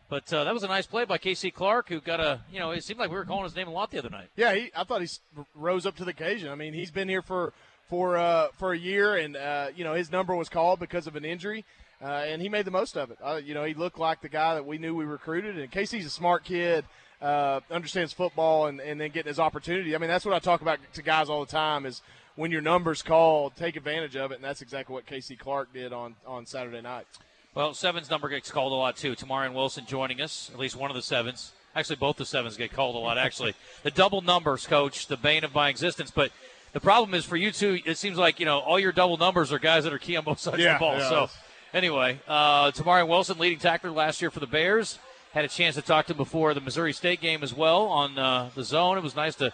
[0.09, 2.71] But uh, that was a nice play by Casey Clark, who got a, you know,
[2.71, 4.29] it seemed like we were calling his name a lot the other night.
[4.37, 5.09] Yeah, he, I thought he
[5.57, 6.51] rose up to the occasion.
[6.51, 7.53] I mean, he's been here for
[7.89, 11.17] for uh, for a year, and uh, you know his number was called because of
[11.17, 11.65] an injury,
[12.03, 13.19] uh, and he made the most of it.
[13.23, 16.07] Uh, you know, he looked like the guy that we knew we recruited, and Casey's
[16.07, 16.85] a smart kid.
[17.19, 19.95] Uh, understands football and, and then getting his opportunity.
[19.95, 22.03] I mean, that's what I talk about to guys all the time is
[22.35, 25.95] when your number's called, take advantage of it, and that's exactly what Casey Clark did
[25.95, 27.07] on, on Saturday night.
[27.55, 29.17] Well, Seven's number gets called a lot too.
[29.17, 31.53] Tamaurion Wilson joining us, at least one of the Sevens.
[31.75, 33.17] Actually, both the Sevens get called a lot.
[33.17, 36.11] Actually, the double numbers, coach, the bane of my existence.
[36.11, 36.33] But
[36.75, 39.55] the problem is for you two, it seems like you know all your double numbers
[39.55, 40.99] are guys that are key on both sides yeah, of the ball.
[40.99, 41.09] Yeah.
[41.09, 41.31] So
[41.75, 44.99] anyway, uh, Tamaurion Wilson, leading tackler last year for the Bears,
[45.33, 48.19] had a chance to talk to him before the Missouri State game as well on
[48.19, 48.97] uh, the zone.
[48.97, 49.53] It was nice to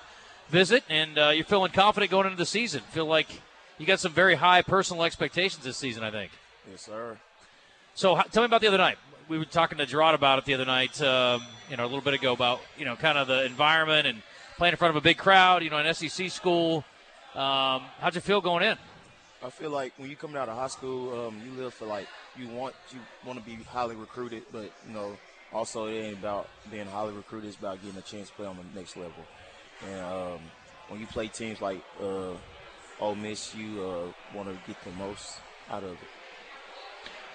[0.48, 2.82] visit, and uh, you're feeling confident going into the season.
[2.90, 3.28] Feel like
[3.78, 6.04] you got some very high personal expectations this season.
[6.04, 6.32] I think.
[6.70, 7.18] Yes, sir.
[7.94, 8.98] So h- tell me about the other night.
[9.28, 12.00] We were talking to Jarrod about it the other night, um, you know, a little
[12.00, 14.22] bit ago about you know kind of the environment and
[14.56, 15.62] playing in front of a big crowd.
[15.64, 16.84] You know, an SEC school.
[17.34, 18.76] Um, how'd you feel going in?
[19.44, 22.06] I feel like when you coming out of high school, um, you live for like
[22.36, 25.16] you want you want to be highly recruited, but you know
[25.52, 27.48] also it ain't about being highly recruited.
[27.48, 29.24] It's about getting a chance to play on the next level.
[29.90, 30.40] And um,
[30.88, 32.34] when you play teams like uh,
[33.00, 35.98] Ole Miss, you uh, want to get the most out of it.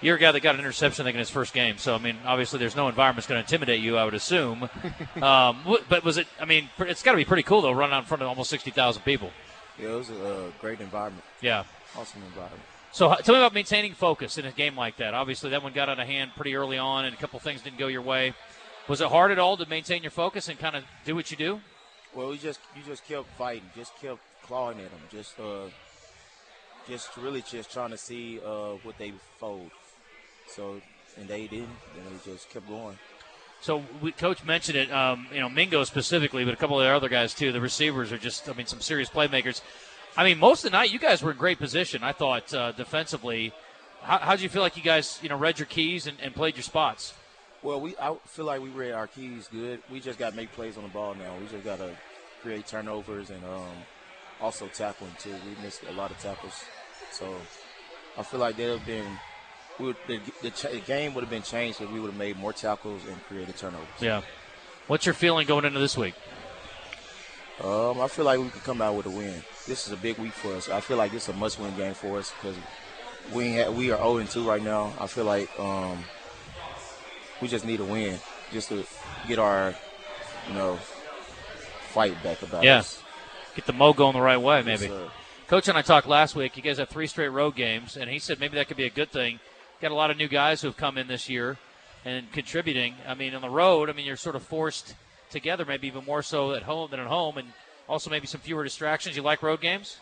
[0.00, 1.76] You're a guy that got an interception, I think, in his first game.
[1.76, 4.62] So, I mean, obviously, there's no environment that's going to intimidate you, I would assume.
[5.20, 6.28] um, but was it?
[6.40, 8.48] I mean, it's got to be pretty cool though, running out in front of almost
[8.48, 9.30] sixty thousand people.
[9.78, 11.64] Yeah, it was a uh, great environment, Yeah.
[11.96, 12.62] Awesome environment.
[12.90, 15.14] So, tell me about maintaining focus in a game like that.
[15.14, 17.78] Obviously, that one got out of hand pretty early on, and a couple things didn't
[17.78, 18.34] go your way.
[18.88, 21.36] Was it hard at all to maintain your focus and kind of do what you
[21.36, 21.60] do?
[22.14, 25.66] Well, we just you just kept fighting, just kept clawing at them, just uh,
[26.88, 29.70] just really just trying to see uh, what they fold.
[30.46, 30.80] So
[31.18, 32.98] and they didn't, and they just kept going.
[33.60, 34.92] So, we, coach mentioned it.
[34.92, 37.50] Um, you know, Mingo specifically, but a couple of the other guys too.
[37.50, 39.62] The receivers are just, I mean, some serious playmakers.
[40.18, 42.02] I mean, most of the night, you guys were in great position.
[42.02, 43.52] I thought uh, defensively.
[44.02, 46.56] How how'd you feel like you guys, you know, read your keys and, and played
[46.56, 47.14] your spots?
[47.62, 49.80] Well, we I feel like we read our keys good.
[49.92, 51.36] We just got to make plays on the ball now.
[51.40, 51.92] We just got to
[52.42, 53.76] create turnovers and um,
[54.40, 55.30] also tackling too.
[55.30, 56.64] We missed a lot of tackles,
[57.12, 57.36] so
[58.18, 59.06] I feel like they'd have been.
[59.78, 62.18] We would, the, the, ch- the game would have been changed if we would have
[62.18, 63.86] made more tackles and created turnovers.
[64.00, 64.22] Yeah.
[64.88, 66.14] What's your feeling going into this week?
[67.62, 69.44] Um, I feel like we could come out with a win.
[69.68, 70.70] This is a big week for us.
[70.70, 72.56] I feel like this is a must-win game for us because
[73.34, 74.94] we had, we are 0 2 right now.
[74.98, 76.02] I feel like um,
[77.42, 78.18] we just need a win
[78.50, 78.84] just to
[79.28, 79.74] get our,
[80.48, 80.76] you know,
[81.90, 82.78] fight back about Yeah.
[82.78, 83.02] us.
[83.54, 84.86] Get the mo going the right way, maybe.
[84.86, 85.10] Yes.
[85.48, 86.56] Coach and I talked last week.
[86.56, 88.90] You guys have three straight road games, and he said maybe that could be a
[88.90, 89.38] good thing.
[89.82, 91.58] Got a lot of new guys who have come in this year
[92.06, 92.94] and contributing.
[93.06, 94.94] I mean, on the road, I mean, you're sort of forced
[95.30, 97.52] together, maybe even more so at home than at home, and
[97.88, 99.16] also maybe some fewer distractions.
[99.16, 99.98] You like road games?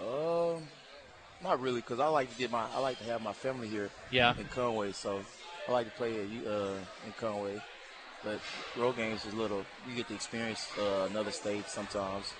[0.00, 0.62] Um,
[1.42, 3.90] not really, because I like to get my I like to have my family here
[4.10, 4.34] Yeah.
[4.38, 5.20] in Conway, so
[5.68, 6.74] I like to play at, uh,
[7.06, 7.60] in Conway.
[8.24, 8.38] But
[8.76, 9.64] road games is little.
[9.88, 12.32] You get to experience uh, another state sometimes.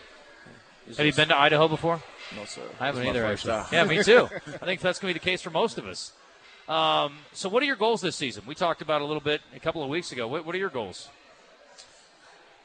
[0.86, 2.00] It's Have you been to Idaho before?
[2.36, 2.62] No, sir.
[2.80, 3.52] I haven't either, actually.
[3.52, 3.66] time.
[3.72, 4.28] Yeah, me too.
[4.60, 6.12] I think that's going to be the case for most of us.
[6.68, 8.44] Um, so, what are your goals this season?
[8.46, 10.26] We talked about a little bit a couple of weeks ago.
[10.28, 11.08] What, what are your goals?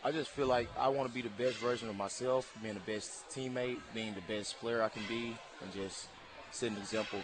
[0.08, 2.92] I just feel like I want to be the best version of myself, being the
[2.92, 6.08] best teammate, being the best player I can be, and just
[6.50, 7.20] set an example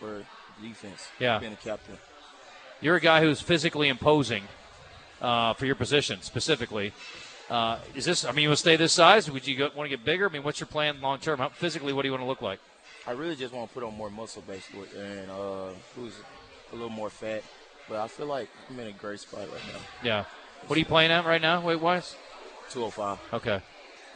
[0.00, 0.24] for
[0.62, 1.08] defense.
[1.18, 1.38] Yeah.
[1.40, 1.98] Being a captain.
[2.80, 4.44] You're a guy who's physically imposing
[5.20, 6.94] uh, for your position specifically.
[7.50, 8.24] Uh, is this?
[8.24, 9.30] I mean, you want to stay this size?
[9.30, 10.26] Would you go, want to get bigger?
[10.26, 11.38] I mean, what's your plan long term?
[11.38, 12.60] How, physically, what do you want to look like?
[13.06, 16.14] I really just want to put on more muscle, basically, and uh, who's
[16.72, 17.42] a little more fat.
[17.90, 19.80] But I feel like I'm in a great spot right now.
[20.02, 20.24] Yeah.
[20.66, 22.14] What are you playing at right now, weight wise?
[22.70, 23.18] 205.
[23.34, 23.60] Okay,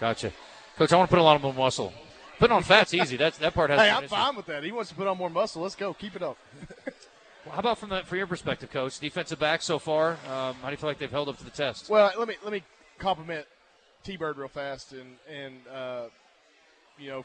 [0.01, 0.33] gotcha.
[0.77, 1.93] Coach, I want to put a lot more muscle.
[2.39, 3.17] Putting on fat's easy.
[3.17, 3.81] That's that part has.
[3.81, 4.15] Hey, I'm issue.
[4.15, 4.63] fine with that.
[4.63, 5.63] He wants to put on more muscle.
[5.63, 5.95] Let's go.
[5.95, 6.37] Keep it up.
[7.51, 8.99] How about from the from your perspective, Coach?
[8.99, 10.13] Defensive back so far.
[10.29, 11.89] Um, how do you feel like they've held up to the test?
[11.89, 12.63] Well, let me let me
[12.99, 13.47] compliment
[14.03, 16.03] T Bird real fast, and and uh,
[16.99, 17.25] you know,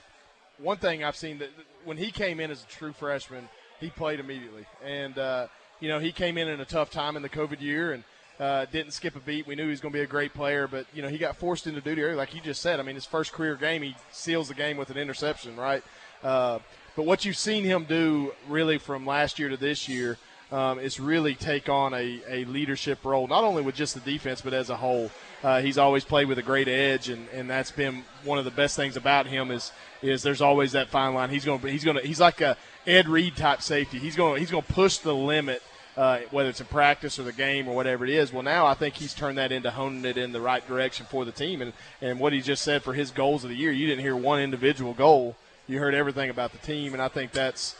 [0.59, 1.49] one thing I've seen that
[1.85, 5.47] when he came in as a true freshman, he played immediately, and uh,
[5.79, 8.03] you know he came in in a tough time in the COVID year and.
[8.41, 9.45] Uh, didn't skip a beat.
[9.45, 11.37] We knew he was going to be a great player, but you know he got
[11.37, 12.79] forced into duty early, like you just said.
[12.79, 15.83] I mean, his first career game, he seals the game with an interception, right?
[16.23, 16.57] Uh,
[16.95, 20.17] but what you've seen him do, really, from last year to this year,
[20.51, 24.41] um, is really take on a, a leadership role, not only with just the defense,
[24.41, 25.11] but as a whole.
[25.43, 28.51] Uh, he's always played with a great edge, and, and that's been one of the
[28.51, 31.29] best things about him is is there's always that fine line.
[31.29, 33.99] He's going to he's going to he's like a Ed Reed type safety.
[33.99, 35.61] He's going he's going to push the limit.
[35.97, 38.75] Uh, whether it's in practice or the game or whatever it is, well, now I
[38.75, 41.61] think he's turned that into honing it in the right direction for the team.
[41.61, 44.15] And, and what he just said for his goals of the year, you didn't hear
[44.15, 45.35] one individual goal
[45.71, 47.75] you heard everything about the team, and I think that's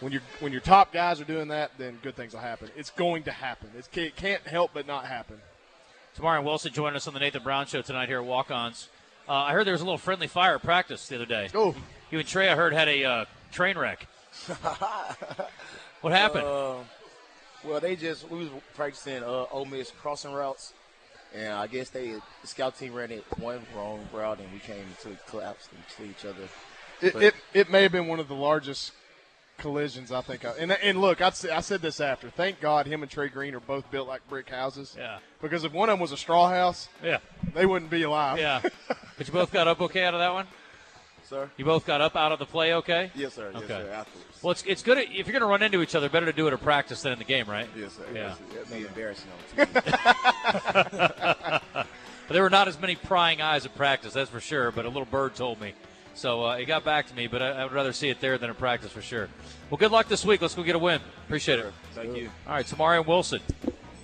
[0.00, 2.70] when your when your top guys are doing that, then good things will happen.
[2.76, 3.68] It's going to happen.
[3.76, 5.36] It's, it can't help but not happen.
[6.16, 8.88] Tamaurion Wilson joining us on the Nathan Brown Show tonight here at Walk Ons.
[9.28, 11.48] Uh, I heard there was a little friendly fire at practice the other day.
[11.54, 11.74] Oh,
[12.10, 14.06] You and Trey, I heard, had a uh, train wreck.
[16.00, 16.44] what happened?
[16.44, 16.76] Uh,
[17.66, 20.72] well, they just we was practicing uh, Ole Miss crossing routes,
[21.34, 24.84] and I guess they the scout team ran it one wrong route, and we came
[25.02, 26.42] to a collapse see each other.
[27.00, 28.92] it, it, it may have been one of the largest
[29.58, 30.44] collisions I think.
[30.44, 32.28] I, and and look, I'd say, I said this after.
[32.30, 34.94] Thank God, him and Trey Green are both built like brick houses.
[34.98, 35.18] yeah.
[35.40, 37.18] Because if one of them was a straw house, Yeah.
[37.54, 38.38] they wouldn't be alive.
[38.38, 38.60] Yeah.
[38.88, 40.46] but you both got up okay out of that one?
[41.28, 41.50] Sir?
[41.56, 43.10] You both got up out of the play okay?
[43.14, 43.50] Yes, sir.
[43.54, 43.90] Yes, sir.
[43.92, 44.42] Afterwards.
[44.42, 44.98] Well, it's, it's good.
[44.98, 47.12] If you're going to run into each other, better to do it at practice than
[47.12, 47.68] in the game, right?
[47.76, 48.04] yes, sir.
[48.14, 48.34] Yeah.
[48.52, 51.62] Yes, That'd be embarrassing on TV.
[52.26, 54.70] But there were not as many prying eyes at practice, that's for sure.
[54.70, 55.74] But a little bird told me.
[56.14, 58.38] So uh, it got back to me, but I, I would rather see it there
[58.38, 59.28] than in practice for sure.
[59.68, 60.40] Well, good luck this week.
[60.40, 61.00] Let's go get a win.
[61.26, 61.72] Appreciate it.
[61.92, 62.30] Thank you.
[62.46, 63.40] All right, Tamaurion Wilson.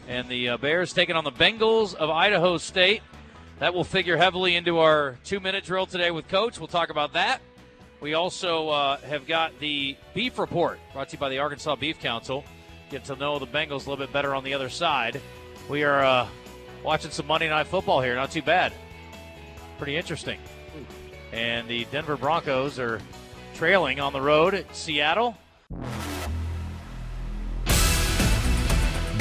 [0.08, 3.00] And the uh, Bears taking on the Bengals of Idaho State.
[3.60, 6.58] That will figure heavily into our two minute drill today with Coach.
[6.58, 7.42] We'll talk about that.
[8.00, 12.00] We also uh, have got the Beef Report brought to you by the Arkansas Beef
[12.00, 12.42] Council.
[12.88, 15.20] Get to know the Bengals a little bit better on the other side.
[15.68, 16.26] We are uh,
[16.82, 18.14] watching some Monday Night Football here.
[18.14, 18.72] Not too bad.
[19.76, 20.38] Pretty interesting.
[21.30, 22.98] And the Denver Broncos are
[23.54, 25.36] trailing on the road at Seattle.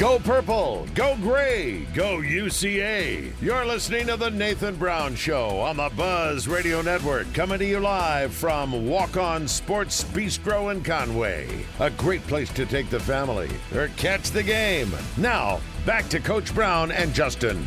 [0.00, 3.30] Go purple, go gray, go UCA.
[3.42, 7.80] You're listening to the Nathan Brown Show on the Buzz Radio Network, coming to you
[7.80, 11.66] live from Walk On Sports Bistreaux in Conway.
[11.80, 14.90] A great place to take the family or catch the game.
[15.18, 17.62] Now, back to Coach Brown and Justin.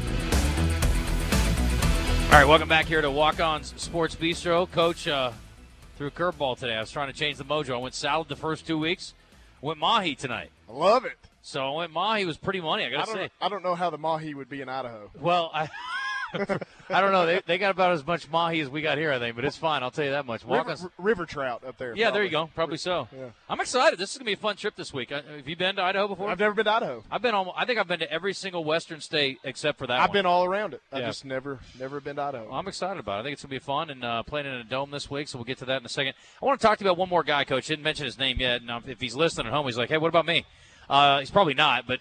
[2.31, 4.71] All right, welcome back here to Walk On Sports Bistreaux.
[4.71, 5.33] Coach uh,
[5.97, 6.73] threw a curveball today.
[6.73, 7.75] I was trying to change the mojo.
[7.75, 9.13] I went salad the first two weeks.
[9.61, 10.49] Went mahi tonight.
[10.67, 11.19] I love it.
[11.45, 12.83] So I went mahi was pretty money.
[12.85, 13.29] I I gotta don't, say.
[13.41, 15.11] I don't know how the mahi would be in Idaho.
[15.19, 15.69] Well, I.
[16.89, 17.27] I don't know.
[17.27, 19.55] They, they got about as much mahi as we got here, I think, but it's
[19.55, 19.83] fine.
[19.83, 20.43] I'll tell you that much.
[20.43, 21.93] River, on, river trout up there.
[21.95, 22.49] yeah, there you go.
[22.55, 23.07] Probably so.
[23.15, 23.25] Yeah.
[23.47, 23.99] I'm excited.
[23.99, 25.11] This is gonna be a fun trip this week.
[25.11, 26.29] Have you been to Idaho before?
[26.29, 27.03] I've never been to Idaho.
[27.11, 29.99] I've been almost, I think I've been to every single Western state except for that
[29.99, 30.13] I've one.
[30.17, 30.81] been all around it.
[30.91, 31.05] I Yeah.
[31.07, 32.45] just never, never been to Idaho.
[32.49, 33.19] Well, I'm excited about it.
[33.19, 35.27] I think it's going to be fun and uh, playing in a dome this week,
[35.27, 36.15] so we'll get to that in a second.
[36.41, 37.67] I want to talk to you about one more guy, Coach.
[37.67, 38.61] Didn't mention his name yet.
[38.61, 40.45] And if he's listening at home, he's like, hey, what about me?
[40.89, 41.99] Uh, he's probably not, but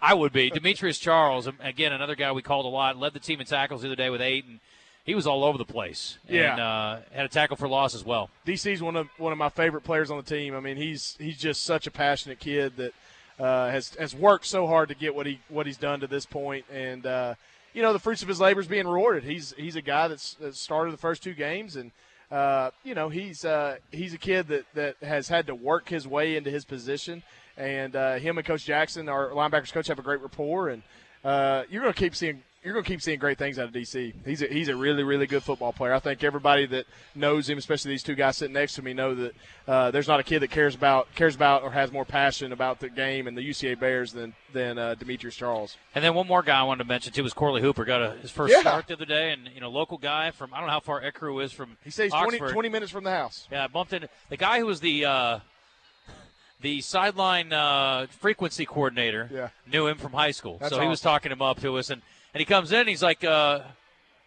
[0.00, 0.50] I would be.
[0.50, 3.82] Demetrius Charles, um, again, another guy we called a lot, led the team in tackles
[3.82, 4.60] the other day with eight, and
[5.04, 6.18] he was all over the place.
[6.28, 6.52] Yeah.
[6.52, 8.30] And uh, had a tackle for loss as well.
[8.46, 10.54] DC's one of one of my favorite players on the team.
[10.54, 12.92] I mean, he's he's just such a passionate kid that
[13.38, 16.26] uh, has has worked so hard to get what he what he's done to this
[16.26, 17.34] point, and uh,
[17.72, 19.24] you know the fruits of his labor is being rewarded.
[19.24, 21.90] He's he's a guy that's, that started the first two games, and
[22.30, 26.06] uh, you know he's uh, he's a kid that that has had to work his
[26.06, 27.22] way into his position,
[27.60, 30.82] and uh, him and Coach Jackson, our linebackers coach, have a great rapport, and
[31.24, 33.72] uh, you're going to keep seeing you're going to keep seeing great things out of
[33.72, 34.12] DC.
[34.26, 35.92] He's a, he's a really really good football player.
[35.94, 39.14] I think everybody that knows him, especially these two guys sitting next to me, know
[39.14, 39.32] that
[39.66, 42.80] uh, there's not a kid that cares about cares about or has more passion about
[42.80, 45.76] the game and the UCA Bears than than uh, Demetrius Charles.
[45.94, 47.84] And then one more guy I wanted to mention too was Corley Hooper.
[47.84, 48.60] Got a, his first Yeah.
[48.60, 51.00] start the other day, and you know, local guy from I don't know how far
[51.02, 51.76] Ecru is from.
[51.84, 53.46] He says 20, 20 minutes from the house.
[53.52, 55.38] Yeah, I bumped into the guy who was the uh,
[56.60, 59.28] the sideline uh, frequency coordinator.
[59.32, 59.48] Yeah.
[59.70, 62.02] knew him from high school, That's so he was talking him up to us, and,
[62.34, 63.60] and he comes in, and he's like, uh,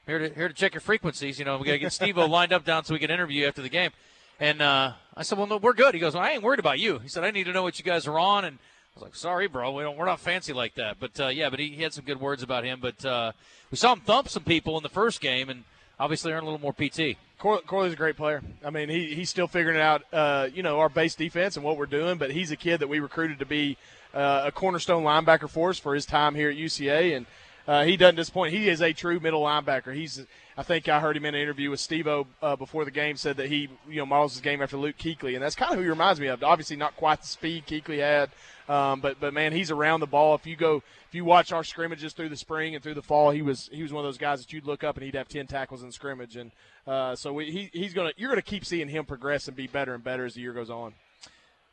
[0.06, 1.40] "Here to here to check your frequencies.
[1.40, 3.48] You know, we got to get Steve-O lined up down so we can interview you
[3.48, 3.92] after the game."
[4.40, 6.80] And uh, I said, "Well, no, we're good." He goes, well, "I ain't worried about
[6.80, 9.04] you." He said, "I need to know what you guys are on." And I was
[9.04, 11.70] like, "Sorry, bro, we don't, we're not fancy like that." But uh, yeah, but he,
[11.70, 12.80] he had some good words about him.
[12.82, 13.32] But uh,
[13.72, 15.64] we saw him thump some people in the first game, and
[16.00, 17.18] obviously earn a little more PT.
[17.40, 18.42] Cor- Corley's a great player.
[18.64, 21.78] I mean, he, he's still figuring out, uh, you know, our base defense and what
[21.78, 22.18] we're doing.
[22.18, 23.78] But he's a kid that we recruited to be
[24.14, 27.26] uh, a cornerstone linebacker for us for his time here at UCA, and
[27.68, 28.54] uh, he doesn't disappoint.
[28.54, 29.96] He is a true middle linebacker.
[29.96, 30.26] He's,
[30.58, 33.38] I think I heard him in an interview with Steve-O uh, before the game said
[33.38, 35.84] that he, you know, models his game after Luke Kuechly, and that's kind of who
[35.84, 36.44] he reminds me of.
[36.44, 38.30] Obviously, not quite the speed Kuechly had,
[38.68, 40.36] um, but but man, he's around the ball.
[40.36, 43.32] If you go, if you watch our scrimmages through the spring and through the fall,
[43.32, 45.30] he was he was one of those guys that you'd look up and he'd have
[45.30, 46.52] ten tackles in scrimmage, and
[46.86, 49.94] uh, so we, he, he's gonna you're gonna keep seeing him progress and be better
[49.94, 50.94] and better as the year goes on.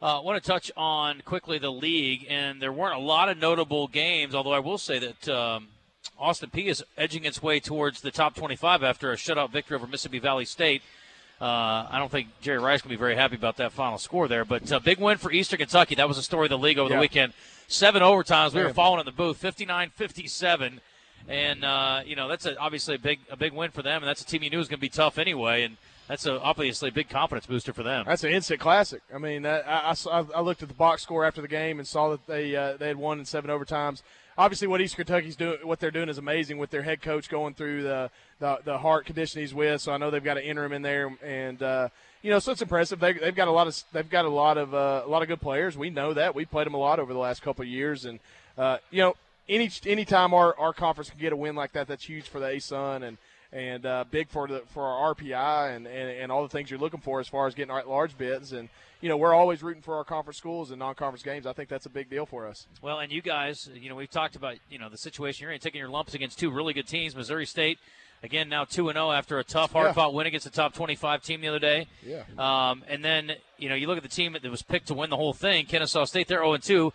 [0.03, 3.37] Uh, I want to touch on quickly the league, and there weren't a lot of
[3.37, 5.69] notable games, although I will say that um,
[6.19, 9.87] Austin Peay is edging its way towards the top 25 after a shutout victory over
[9.87, 10.83] Mississippi Valley State.
[11.41, 14.45] Uh, I don't think Jerry Rice can be very happy about that final score there,
[14.45, 15.95] but uh, big win for Eastern Kentucky.
[15.95, 16.97] That was the story of the league over Yeah.
[16.97, 17.33] the weekend.
[17.67, 18.53] Seven overtimes.
[18.53, 20.81] We were following in the booth, 59-57,
[21.29, 24.09] and uh, you know that's a, obviously a big a big win for them, and
[24.09, 25.63] that's a team you knew was going to be tough anyway.
[25.63, 25.77] And
[26.09, 28.05] that's a, obviously a big confidence booster for them.
[28.07, 29.03] That's an instant classic.
[29.15, 29.95] I mean, I, I,
[30.35, 32.89] I looked at the box score after the game and saw that they uh, they
[32.89, 34.03] had won in seven overtimes.
[34.39, 37.55] Obviously, what East Kentucky's doing, what they're doing is amazing with their head coach going
[37.55, 39.81] through the the, the heart condition he's with.
[39.81, 41.89] So I know they've got an interim in there, and uh,
[42.23, 43.01] you know, so it's impressive.
[43.01, 45.29] They, have got a lot of they've got a lot of uh, a lot of
[45.29, 45.77] good players.
[45.77, 48.21] We know that we played them a lot over the last couple of years, and
[48.57, 49.17] uh, you know,
[49.49, 52.47] any anytime our, our conference can get a win like that, that's huge for the
[52.47, 53.19] ASUN and
[53.53, 56.79] and uh, big for the for our RPI and, and, and all the things you're
[56.79, 58.53] looking for as far as getting large bids.
[58.53, 58.69] And
[59.01, 61.47] you know, we're always rooting for our conference schools and non-conference games.
[61.47, 62.67] I think that's a big deal for us.
[62.83, 65.61] Well, and you guys, you know, we've talked about you know the situation you're in,
[65.61, 67.79] taking your lumps against two really good teams, Missouri State.
[68.23, 70.17] Again, now two and zero oh after a tough, hard-fought yeah.
[70.17, 71.87] win against a top twenty-five team the other day.
[72.07, 72.25] Yeah.
[72.39, 75.09] Um, and then you know you look at the team that was picked to win
[75.09, 76.29] the whole thing, Kennesaw State.
[76.29, 76.93] They're zero and two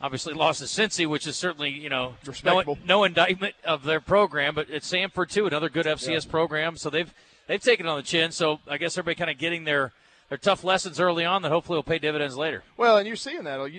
[0.00, 2.14] obviously lost to Cincy, which is certainly you know
[2.44, 6.30] no, no, indictment of their program, but it's Samford too, another good FCS yeah.
[6.30, 6.76] program.
[6.76, 7.12] So they've
[7.46, 8.32] they've taken it on the chin.
[8.32, 9.92] So I guess everybody kind of getting their
[10.28, 12.62] their tough lessons early on that hopefully will pay dividends later.
[12.76, 13.72] Well, and you're seeing that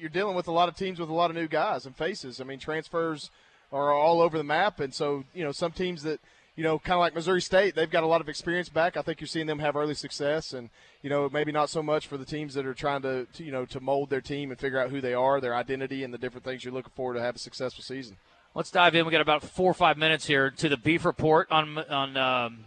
[0.00, 2.40] you're dealing with a lot of teams with a lot of new guys and faces.
[2.40, 3.30] I mean, transfers
[3.72, 6.20] are all over the map, and so you know some teams that
[6.56, 8.96] you know, kind of like Missouri State, they've got a lot of experience back.
[8.96, 10.70] I think you're seeing them have early success, and
[11.02, 13.52] you know, maybe not so much for the teams that are trying to, to you
[13.52, 16.18] know, to mold their team and figure out who they are, their identity, and the
[16.18, 18.16] different things you're looking for to have a successful season.
[18.54, 19.04] Let's dive in.
[19.04, 22.64] We got about four or five minutes here to the beef report on on um,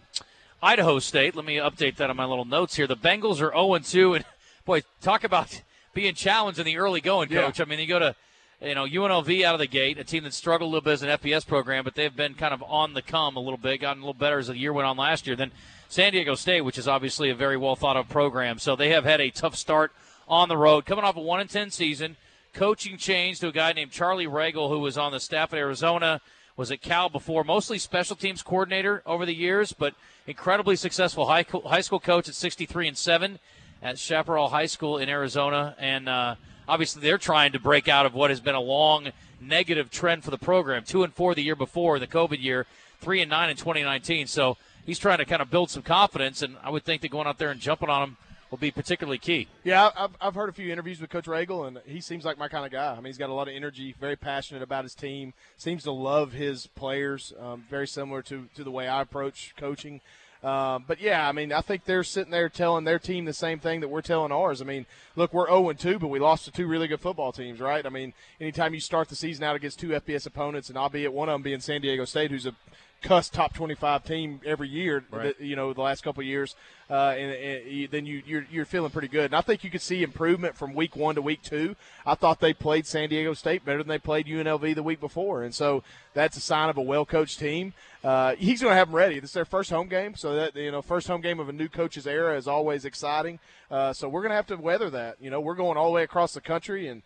[0.62, 1.36] Idaho State.
[1.36, 2.88] Let me update that on my little notes here.
[2.88, 4.26] The Bengals are 0 2, and
[4.66, 5.62] boy, talk about
[5.94, 7.60] being challenged in the early going, coach.
[7.60, 7.66] Yeah.
[7.66, 8.16] I mean, you go to
[8.62, 11.02] you know, UNLV out of the gate, a team that struggled a little bit as
[11.02, 14.04] an FBS program, but they've been kind of on the come a little bit, gotten
[14.04, 15.36] a little better as the year went on last year.
[15.36, 15.52] Then
[15.88, 18.60] San Diego State, which is obviously a very well thought of program.
[18.60, 19.94] So they have had a tough start
[20.28, 22.18] on the road, coming off a 1 10 season.
[22.52, 26.20] Coaching change to a guy named Charlie Ragle, who was on the staff at Arizona,
[26.60, 29.94] was at Cal before, mostly special teams coordinator over the years, but
[30.28, 33.40] incredibly successful high, high school coach at 63 and 7
[33.82, 35.74] at Chaparral High School in Arizona.
[35.80, 36.36] And, uh,
[36.68, 40.32] obviously they're trying to break out of what has been a long negative trend for
[40.32, 40.84] the program.
[40.84, 42.66] Two and four the year before the COVID year,
[43.00, 44.28] three and nine in 2019.
[44.28, 47.26] So he's trying to kind of build some confidence, and I would think that going
[47.26, 48.18] out there and jumping on him
[48.52, 49.48] will be particularly key.
[49.64, 52.48] Yeah, I've, I've heard a few interviews with Coach Ragle, and he seems like my
[52.48, 52.92] kind of guy.
[52.92, 55.92] I mean, he's got a lot of energy, very passionate about his team, seems to
[55.92, 60.02] love his players, um, very similar to, to the way I approach coaching.
[60.42, 63.60] Um, but yeah, I mean, I think they're sitting there telling their team the same
[63.60, 64.62] thing that we're telling ours.
[64.62, 64.86] I mean,
[65.18, 67.86] look, we're 0 2, but we lost to two really good football teams, right?
[67.86, 71.28] I mean, anytime you start the season out against two FBS opponents, and albeit one
[71.28, 72.56] of them being San Diego State, who's a
[73.02, 75.40] cuss top 25 team every year, right.
[75.40, 76.56] you know, the last couple of years,
[76.90, 79.26] uh, and, and, then you, you're, you're feeling pretty good.
[79.26, 81.76] And I think you could see improvement from week one to week two.
[82.06, 85.44] I thought they played San Diego State better than they played UNLV the week before,
[85.44, 85.84] and so
[86.14, 87.74] that's a sign of a well coached team.
[88.04, 89.20] Uh, he's going to have them ready.
[89.20, 91.54] This is their first home game, so that you know, first home game of a
[91.54, 93.40] new coach's era is always exciting.
[93.70, 95.18] Uh, so we're going to have to weather that.
[95.22, 97.02] You know, we're going all the way across the country and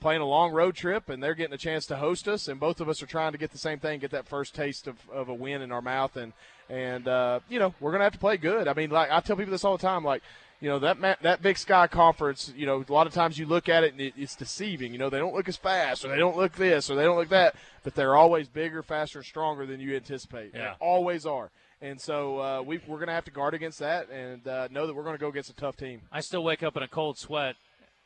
[0.00, 2.80] playing a long road trip, and they're getting a chance to host us, and both
[2.80, 5.28] of us are trying to get the same thing, get that first taste of, of
[5.28, 6.32] a win in our mouth, and
[6.68, 8.68] and uh, you know we're gonna have to play good.
[8.68, 10.22] I mean, like I tell people this all the time, like
[10.60, 12.52] you know that that Big Sky conference.
[12.56, 14.92] You know, a lot of times you look at it and it, it's deceiving.
[14.92, 17.16] You know, they don't look as fast, or they don't look this, or they don't
[17.16, 20.52] look that, but they're always bigger, faster, stronger than you anticipate.
[20.54, 20.60] Yeah.
[20.60, 21.50] They always are.
[21.80, 24.88] And so uh, we, are going to have to guard against that and uh, know
[24.88, 26.00] that we're going to go against a tough team.
[26.10, 27.54] I still wake up in a cold sweat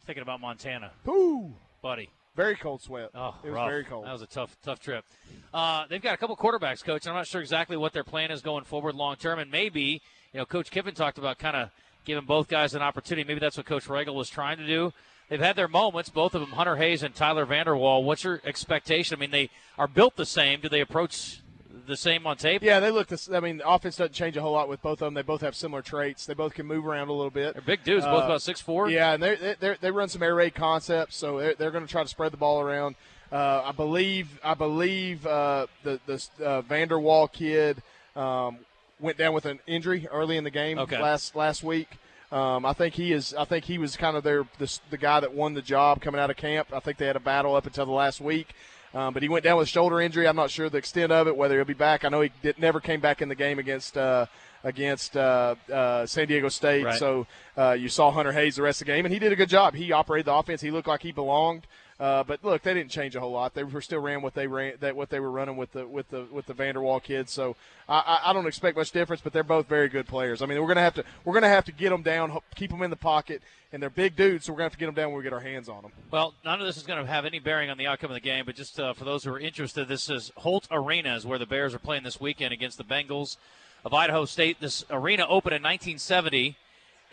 [0.05, 0.93] thinking about Montana.
[1.07, 1.55] Whoo!
[1.83, 2.11] Buddy.
[2.35, 3.11] Very cold sweat.
[3.14, 3.68] Oh, it was rough.
[3.68, 4.07] very cold.
[4.07, 5.05] That was a tough, tough trip.
[5.53, 7.07] Uh, they've got a couple quarterbacks, coach.
[7.07, 10.01] I'm not sure exactly what their plan is going forward long term, and maybe
[10.33, 11.70] you know, Coach Kiffin talked about kind of
[12.07, 13.26] giving both guys an opportunity.
[13.26, 14.95] Maybe that's what Coach Ragle was trying to do.
[15.28, 18.05] They've had their moments, both of them, Hunter Hayes and Tyler Vander Waal.
[18.05, 19.16] What's your expectation?
[19.16, 20.61] I mean, they are built the same.
[20.61, 21.41] Do they approach
[21.87, 22.62] the same on tape?
[22.62, 23.09] Yeah, they look.
[23.09, 25.14] The, I mean, the offense doesn't change a whole lot with both of them.
[25.14, 26.26] They both have similar traits.
[26.26, 27.55] They both can move around a little bit.
[27.55, 28.89] They're big dudes, uh, both about six four.
[28.91, 31.91] Yeah, and they they they run some air raid concepts, so they're, they're going to
[31.91, 32.97] try to spread the ball around.
[33.30, 37.83] Uh, I believe I believe uh, the the uh, Vander Waal kid
[38.14, 38.59] um,
[39.01, 41.01] went down with an injury early in the game okay.
[41.01, 41.99] last last week.
[42.30, 43.35] Um, I think he is.
[43.35, 46.20] I think he was kind of their the, the guy that won the job coming
[46.20, 46.68] out of camp.
[46.72, 48.55] I think they had a battle up until the last week.
[48.95, 50.28] Um, but he went down with a shoulder injury.
[50.28, 52.05] I'm not sure the extent of it, whether he'll be back.
[52.05, 54.26] I know he did, never came back in the game against uh,
[54.64, 56.84] against uh, uh, San Diego State.
[56.84, 56.99] Right.
[56.99, 57.26] So
[57.57, 59.49] uh, you saw Hunter Hayes the rest of the game, and he did a good
[59.49, 59.74] job.
[59.74, 60.61] He operated the offense.
[60.61, 61.66] He looked like he belonged.
[62.03, 63.55] Uh, but look, they didn't change a whole lot.
[63.55, 66.11] They were still ran what they ran that what they were running with the with
[66.11, 67.31] the with the Vander Waal kids.
[67.31, 67.55] So
[67.89, 69.23] I, I don't expect much difference.
[69.23, 70.43] But they're both very good players.
[70.43, 72.83] I mean, we're gonna have to we're gonna have to get them down, keep them
[72.83, 73.41] in the pocket,
[73.73, 74.47] and they're big dudes.
[74.47, 75.93] So we're gonna have to get them down when we get our hands on them.
[76.11, 78.47] Well, none of this is to have any bearing on the outcome of the game.
[78.47, 81.47] But just uh, for those who are interested, this is Holt Arena is where the
[81.47, 83.37] Bears are playing this weekend against the Bengals.
[83.85, 84.59] of Idaho State.
[84.59, 86.57] This arena opened in 1970,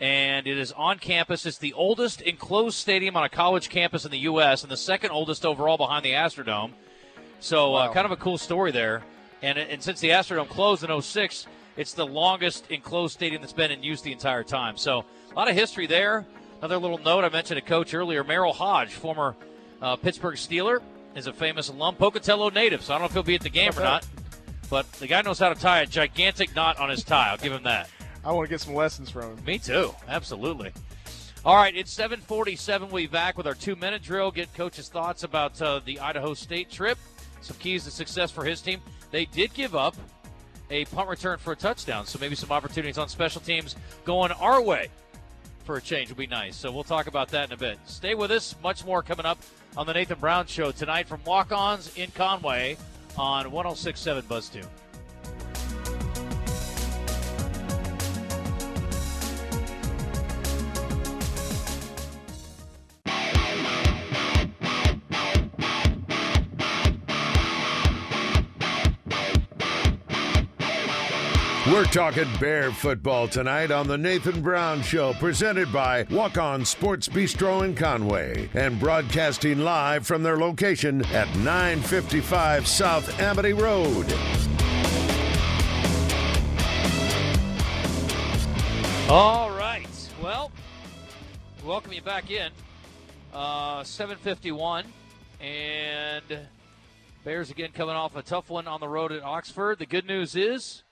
[0.00, 1.44] and it is on campus.
[1.44, 4.62] It's the oldest enclosed stadium on a college campus in the U.S.
[4.62, 6.72] and the second oldest overall behind the Astrodome.
[7.40, 9.02] So, uh, kind of a cool story there.
[9.42, 11.46] And, and since the Astrodome closed in 06,
[11.76, 14.76] it's the longest enclosed stadium that's been in use the entire time.
[14.76, 16.26] So, a lot of history there.
[16.58, 19.36] Another little note I mentioned a coach earlier, Merril Hoge, former
[19.80, 20.82] uh, Pittsburgh Steeler,
[21.14, 22.82] is a famous alum, Pocatello native.
[22.82, 24.06] So, I don't know if he'll be at the game or not.
[24.70, 27.30] But the guy knows how to tie a gigantic knot on his tie.
[27.30, 27.90] I'll give him that.
[28.24, 29.44] I want to get some lessons from him.
[29.44, 29.94] Me too.
[30.08, 30.72] Absolutely.
[31.44, 32.88] All right, it's 747.
[32.90, 34.30] We'll be back with our two-minute drill.
[34.30, 36.98] Get Coach's thoughts about uh, the Idaho State trip.
[37.40, 38.80] Some keys to success for his team.
[39.10, 39.96] They did give up
[40.70, 44.60] a punt return for a touchdown, so maybe some opportunities on special teams going our
[44.60, 44.88] way
[45.64, 46.56] for a change would be nice.
[46.56, 47.78] So we'll talk about that in a bit.
[47.86, 48.54] Stay with us.
[48.62, 49.38] Much more coming up
[49.76, 52.76] on the Nathan Brown Show tonight from Walk-Ons in Conway
[53.16, 54.50] on 106.7 Buzz
[71.70, 77.08] We're talking bear football tonight on the Nathan Brown Show, presented by Walk On Sports
[77.08, 84.12] Bistreaux in Conway and broadcasting live from their location at 955 South Amity Road.
[89.08, 89.86] All right.
[90.20, 90.50] Well,
[91.64, 92.50] welcome you back in.
[93.32, 94.86] Uh, 751.
[95.40, 96.24] And
[97.22, 99.78] Bears again coming off a tough one on the road at Oxford.
[99.78, 100.82] The good news is,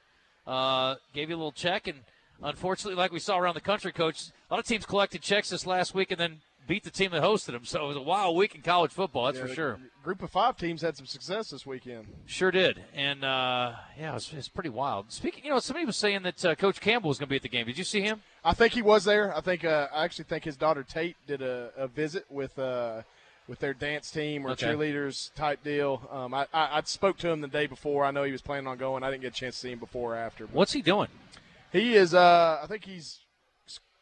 [0.49, 1.99] uh, gave you a little check, and
[2.43, 5.67] unfortunately, like we saw around the country, coach, a lot of teams collected checks this
[5.67, 7.65] last week and then beat the team that hosted them.
[7.65, 9.81] So it was a wild week in college football, that's Yeah, for sure.
[10.03, 12.07] Group of five teams had some success this weekend.
[12.25, 15.13] Sure did, and uh, yeah, it's was, it was pretty wild.
[15.13, 17.43] Speaking, you know, somebody was saying that uh, Coach Campbell was going to be at
[17.43, 17.67] the game.
[17.67, 18.23] Did you see him?
[18.43, 19.37] I think he was there.
[19.37, 23.03] I think uh, I actually think his daughter Tate did a, a visit with uh,
[23.49, 24.67] with their dance team or Okay.
[24.67, 26.07] cheerleaders type deal.
[26.13, 28.05] Um, I, I I spoke to him the day before.
[28.05, 29.03] I know he was planning on going.
[29.03, 30.45] I didn't get a chance to see him before or after.
[30.47, 31.09] What's he doing?
[31.73, 32.15] he is.
[32.15, 33.21] Uh, I think he's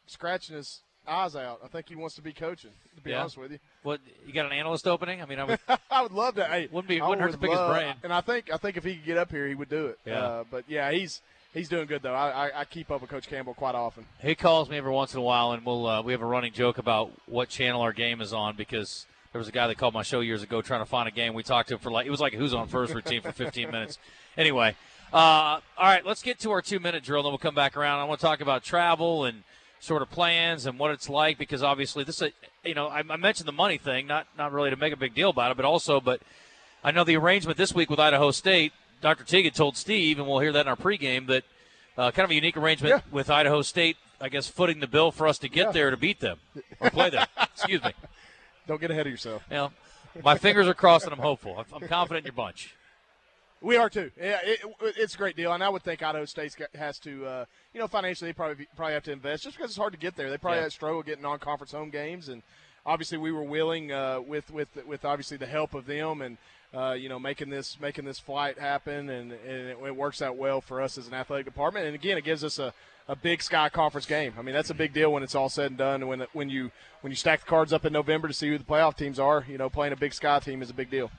[0.07, 1.61] scratching his eyes out.
[1.65, 2.71] I think he wants to be coaching.
[2.97, 3.21] To be Yeah.
[3.21, 5.23] honest with you, What you got an analyst opening?
[5.23, 5.59] I mean, I would,
[5.91, 6.45] I would love to.
[6.45, 7.95] Hey, Wouldn't be- I wouldn't hurt to pick his brain.
[8.03, 9.99] And I think I think if he could get up here, he would do it.
[10.05, 10.19] Yeah.
[10.25, 11.21] Uh, but yeah, he's
[11.55, 12.15] he's doing good though.
[12.15, 14.07] I, I, I keep up with Coach Campbell quite often.
[14.21, 16.53] he calls me every once in a while, and we'll uh, we have a running
[16.53, 19.93] joke about what channel our game is on because there was a guy that called
[19.93, 21.35] my show years ago trying to find a game.
[21.35, 23.33] We talked to him for like it was like a who's on first routine for
[23.33, 23.99] 15 minutes.
[24.39, 24.75] Anyway,
[25.13, 27.99] uh, all right, let's get to our two minute drill, then we'll come back around.
[28.01, 29.43] I want to talk about travel and
[29.79, 32.33] sort of plans and what it's like because obviously this is
[32.65, 35.15] you know I, I mentioned the money thing, not not really to make a big
[35.15, 36.23] deal about it, but also but
[36.83, 38.73] I know the arrangement this week with Idaho State.
[39.03, 39.25] Dr.
[39.25, 41.45] Teague had told Steve, and we'll hear that in our pregame, that
[41.99, 43.01] uh, kind of a unique arrangement Yeah.
[43.13, 45.73] with Idaho State, I guess, footing the bill for us to get Yeah.
[45.73, 46.39] there to beat them
[46.81, 47.27] or play them.
[47.55, 47.93] Excuse me.
[48.67, 49.43] Don't get ahead of yourself.
[49.51, 49.73] You know,
[50.25, 51.57] my fingers are crossed, and I'm hopeful.
[51.59, 52.75] I'm, I'm confident in your bunch.
[53.61, 54.11] We are too.
[54.19, 57.45] Yeah, it, it's a great deal, and I would think Idaho State has to, uh,
[57.75, 60.17] you know, financially they probably probably have to invest just because it's hard to get
[60.17, 60.31] there.
[60.31, 60.65] They probably Yeah.
[60.65, 62.43] had struggle getting non-conference home games, and
[62.85, 66.39] obviously we were willing uh, with with with obviously the help of them and.
[66.75, 70.37] Uh, you know, making this making this flight happen, and, and it, it works out
[70.37, 71.87] well for us as an athletic department.
[71.87, 72.75] And again, it gives us a,
[73.09, 74.33] a Big Sky Conference game.
[74.39, 76.07] I mean, that's a big deal when it's all said and done.
[76.07, 78.65] When when you when you stack the cards up in November to see who the
[78.65, 81.11] playoff teams are, you know, playing a Big Sky team is a big deal.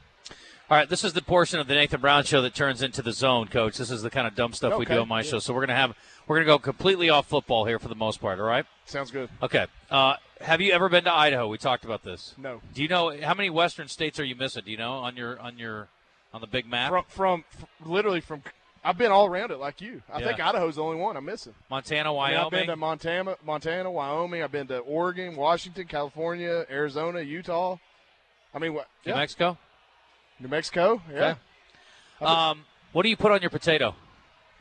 [0.69, 3.13] All right, this is the portion of the Nathan Brown show that turns into the
[3.13, 3.77] zone, Coach.
[3.77, 5.29] This is the kind of dumb stuff we do on my yeah.
[5.29, 5.39] show.
[5.39, 5.95] So we're gonna have
[6.27, 8.37] we're gonna go completely off football here for the most part.
[8.39, 8.65] All right.
[8.85, 9.29] Sounds good.
[9.41, 9.67] Okay.
[9.89, 11.47] Uh, have you ever been to Idaho?
[11.47, 12.35] We talked about this.
[12.37, 12.61] No.
[12.73, 14.63] Do you know how many Western states are you missing?
[14.65, 15.87] Do you know on your on your
[16.33, 16.91] on the big map?
[16.91, 18.43] from, from f- literally from
[18.83, 20.01] I've been all around it like you.
[20.11, 20.27] I Yeah.
[20.27, 21.53] think Idaho's the only one I'm missing.
[21.69, 24.43] Montana, I mean, I've been to Montana, Montana, Wyoming.
[24.43, 27.77] I've been to Oregon, Washington, California, Arizona, Utah.
[28.53, 28.87] I mean, what?
[29.05, 29.17] New Yeah.
[29.17, 29.57] Mexico.
[30.39, 31.01] New Mexico.
[31.11, 31.35] Yeah.
[32.21, 33.95] Um, what do you put on your potato?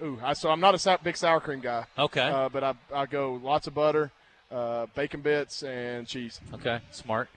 [0.03, 2.21] Ooh, I, so I'm not a big sour cream guy, Okay.
[2.21, 4.11] uh, but I I go lots of butter,
[4.51, 6.41] uh, bacon bits, and cheese.
[6.53, 6.81] okay.
[6.91, 7.31] Smart.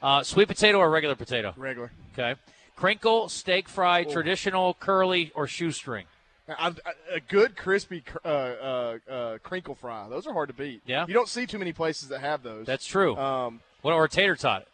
[0.00, 1.54] Uh, sweet potato or regular potato?
[1.56, 1.90] Regular.
[2.12, 2.38] Okay.
[2.76, 4.12] Crinkle, steak fry, Oh.
[4.12, 6.06] traditional, curly, or shoestring.
[6.48, 6.72] I, I,
[7.14, 10.06] a good crispy cr- uh, uh, uh, crinkle fry.
[10.08, 10.82] Those are hard to beat.
[10.86, 11.06] Yeah.
[11.08, 12.66] You don't see too many places that have those.
[12.66, 13.16] That's true.
[13.16, 14.66] um, what or tater tot?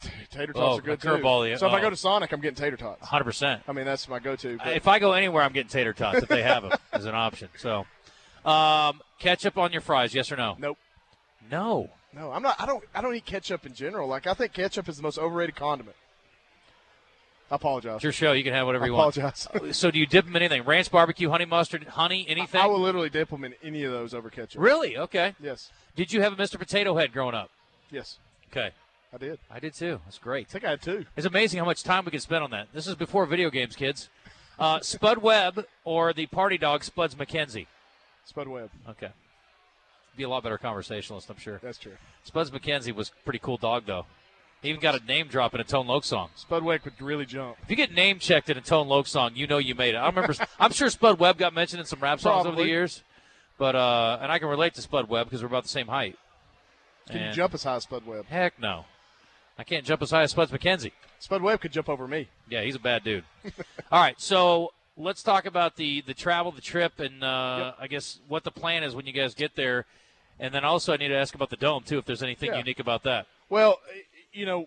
[0.30, 1.54] tater tots Oh, are good a curveball, yeah.
[1.54, 1.58] too.
[1.58, 1.82] So if I Oh.
[1.82, 3.00] go to Sonic, I'm getting tater tots.
[3.00, 3.24] 100.
[3.24, 4.58] percent I mean, that's my go-to.
[4.58, 7.14] But If I go anywhere, I'm getting tater tots if they have them as an
[7.16, 7.48] option.
[7.56, 7.84] So,
[8.44, 10.14] um, ketchup on your fries?
[10.14, 10.56] Yes or no?
[10.58, 10.78] nope.
[11.50, 11.90] No.
[12.14, 12.56] No, I'm not.
[12.58, 12.82] I don't.
[12.94, 14.08] I don't eat ketchup in general.
[14.08, 15.94] Like I think ketchup is the most overrated condiment.
[17.50, 17.96] I apologize.
[17.96, 18.32] It's your show.
[18.32, 19.16] You can have whatever I you want.
[19.16, 19.48] apologize.
[19.76, 20.64] So do you dip them in anything?
[20.64, 22.60] Ranch barbecue, honey mustard, honey, anything?
[22.60, 24.60] I will literally dip them in any of those over ketchup.
[24.60, 24.96] Really?
[24.98, 25.34] Okay.
[25.40, 25.70] Yes.
[25.96, 26.58] Did you have a Mr.
[26.58, 27.50] Potato Head growing up?
[27.90, 28.18] Yes.
[28.50, 28.70] Okay.
[29.12, 29.38] I did.
[29.50, 30.00] I did too.
[30.04, 30.48] That's great.
[30.50, 31.06] I think I had two.
[31.16, 32.68] It's amazing how much time we can spend on that.
[32.74, 34.10] This is before video games, kids.
[34.58, 37.66] Uh, Spud Webb or the party dog Spuds MacKenzie?
[38.26, 38.70] Spud Webb.
[38.88, 39.08] Okay.
[40.16, 41.58] Be a lot better conversationalist, I'm sure.
[41.62, 41.96] That's true.
[42.24, 44.04] Spuds MacKenzie was pretty cool dog, though.
[44.62, 46.30] He even got a name drop in a Tone Loc song.
[46.34, 47.56] Spud Webb could really jump.
[47.62, 49.98] If you get name checked in a Tone Loc song, you know you made it.
[49.98, 50.34] I remember.
[50.58, 53.02] I'm sure Spud Webb got mentioned in some rap songs over the years,
[53.56, 56.16] but uh, and I can relate to Spud Webb because we're about the same height.
[57.08, 58.26] Can you jump as high as Spud Webb?
[58.26, 58.84] Heck no,
[59.58, 60.92] I can't jump as high as Spuds MacKenzie.
[61.20, 62.28] Spud Webb could jump over me.
[62.48, 63.24] Yeah, he's a bad dude.
[63.92, 68.18] All right, so let's talk about the the travel, the trip, and uh, I guess
[68.28, 69.86] what the plan is when you guys get there.
[70.40, 72.58] And then also, I need to ask about the dome too, if there's anything Yeah.
[72.58, 73.26] unique about that.
[73.48, 73.80] Well,
[74.32, 74.66] you know,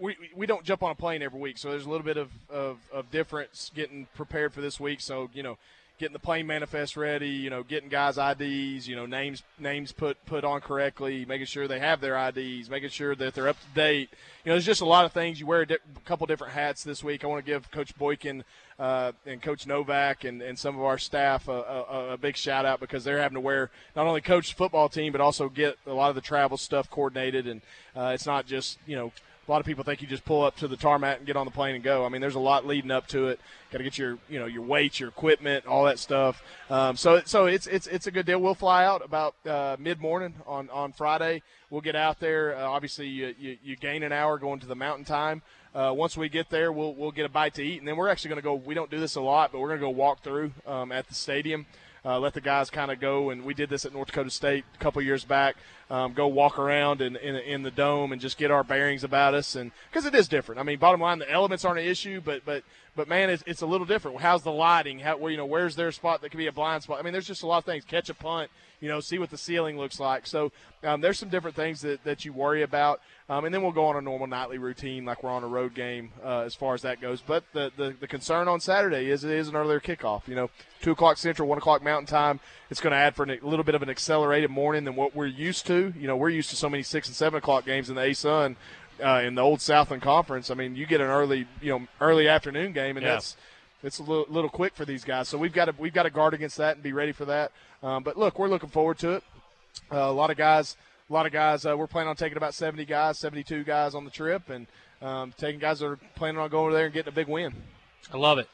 [0.00, 2.30] we, we don't jump on a plane every week, so there's a little bit of,
[2.50, 5.00] of, of difference getting prepared for this week.
[5.00, 5.58] So, you know,
[6.04, 10.22] getting the plane manifest ready, you know, getting guys' IDs, you know, names names put
[10.26, 13.66] put on correctly, making sure they have their IDs, making sure that they're up to
[13.74, 14.10] date.
[14.44, 15.40] You know, there's just a lot of things.
[15.40, 17.24] You wear a, di- couple different hats this week.
[17.24, 18.44] I want to give Coach Boykin
[18.78, 22.66] uh, and Coach Novak and, and some of our staff a, a, a big shout
[22.66, 25.94] out because they're having to wear not only coach football team but also get a
[25.94, 27.46] lot of the travel stuff coordinated.
[27.46, 27.62] And
[27.96, 29.10] uh, it's not just you know
[29.46, 31.44] a lot of people think you just pull up to the tarmac and get on
[31.44, 32.04] the plane and go.
[32.04, 33.40] I mean, there's a lot leading up to it.
[33.70, 36.42] Got to get your, you know, your weights, your equipment, all that stuff.
[36.70, 38.40] Um, so, so it's it's it's a good deal.
[38.40, 41.42] We'll fly out about uh, mid morning on on Friday.
[41.70, 42.56] We'll get out there.
[42.56, 45.42] Uh, obviously, you, you you gain an hour going to the mountain time.
[45.74, 48.08] Uh, once we get there, we'll we'll get a bite to eat, and then we're
[48.08, 48.54] actually going to go.
[48.54, 51.08] We don't do this a lot, but we're going to go walk through um, at
[51.08, 51.66] the stadium.
[52.06, 54.64] Uh, let the guys kind of go, and we did this at North Dakota State
[54.74, 55.56] a couple years back.
[55.90, 59.32] Um, go walk around in, in in the dome and just get our bearings about
[59.32, 60.60] us, and because it is different.
[60.60, 62.62] I mean, bottom line, the elements aren't an issue, but but
[62.96, 64.20] but man, it's, it's a little different.
[64.20, 64.98] How's the lighting?
[64.98, 66.98] How you know where's their spot that could be a blind spot?
[66.98, 67.84] I mean, there's just a lot of things.
[67.84, 68.50] Catch a punt,
[68.84, 70.26] you know, see what the ceiling looks like.
[70.26, 73.00] So um, there's some different things that, that you worry about.
[73.30, 75.74] Um, and then we'll go on a normal nightly routine like we're on a road
[75.74, 77.22] game uh, as far as that goes.
[77.22, 80.28] But the, the, the concern on Saturday is it is an earlier kickoff.
[80.28, 80.50] You know,
[80.82, 82.40] 2 o'clock Central, 1 o'clock Mountain Time.
[82.68, 85.24] It's going to add for a little bit of an accelerated morning than what we're
[85.24, 85.94] used to.
[85.98, 88.56] You know, we're used to so many 6 and 7 o'clock games in the A-Sun
[89.02, 90.50] uh, in the old Southland Conference.
[90.50, 93.14] I mean, you get an early, you know, early afternoon game, and Yeah.
[93.14, 93.36] that's
[93.84, 95.28] it's a little, little quick for these guys.
[95.28, 97.52] So we've got to we've got to guard against that and be ready for that.
[97.82, 99.24] Um, but look, we're looking forward to it.
[99.92, 100.76] Uh, a lot of guys,
[101.08, 101.64] a lot of guys.
[101.66, 104.66] Uh, we're planning on taking about 70 guys, 72 guys on the trip, and
[105.02, 107.52] um, taking guys that are planning on going over there and getting a big win.
[108.12, 108.48] I love it.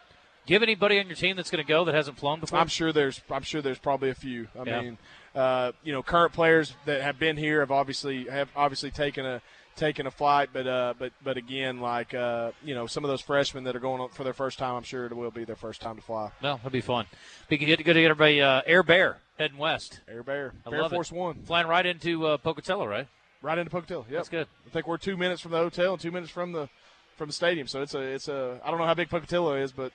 [0.46, 2.58] Do you have anybody on your team that's going to go that hasn't flown before?
[2.58, 4.48] I'm sure there's I'm sure there's probably a few.
[4.58, 4.80] I Yeah.
[4.80, 4.98] mean,
[5.34, 9.42] uh, you know, current players that have been here have obviously have obviously taken a
[9.76, 13.20] taken a flight, but uh, but but again, like uh, you know, some of those
[13.20, 15.80] freshmen that are going for their first time, I'm sure it will be their first
[15.80, 16.30] time to fly.
[16.42, 17.06] No, it'll be fun.
[17.48, 20.82] We can get to, get everybody uh, Air Bear heading west, Air Bear, I Bear
[20.82, 20.96] love it.
[20.96, 23.08] Force One, flying right into uh, Pocatello, right?
[23.42, 24.04] right into Pocatello.
[24.08, 24.18] Yep.
[24.18, 24.46] That's good.
[24.66, 26.68] I think we're two minutes from the hotel and two minutes from the
[27.16, 27.66] from the stadium.
[27.66, 29.92] So it's a it's a I don't know how big Pocatello is, but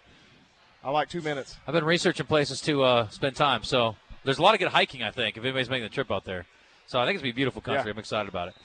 [0.84, 1.58] I like two minutes.
[1.68, 5.04] I've been researching places to uh, spend time, so there's a lot of good hiking.
[5.04, 6.46] I think if anybody's making the trip out there,
[6.88, 7.86] so I think it's gonna be a beautiful country.
[7.86, 7.92] Yeah.
[7.92, 8.56] I'm excited about it.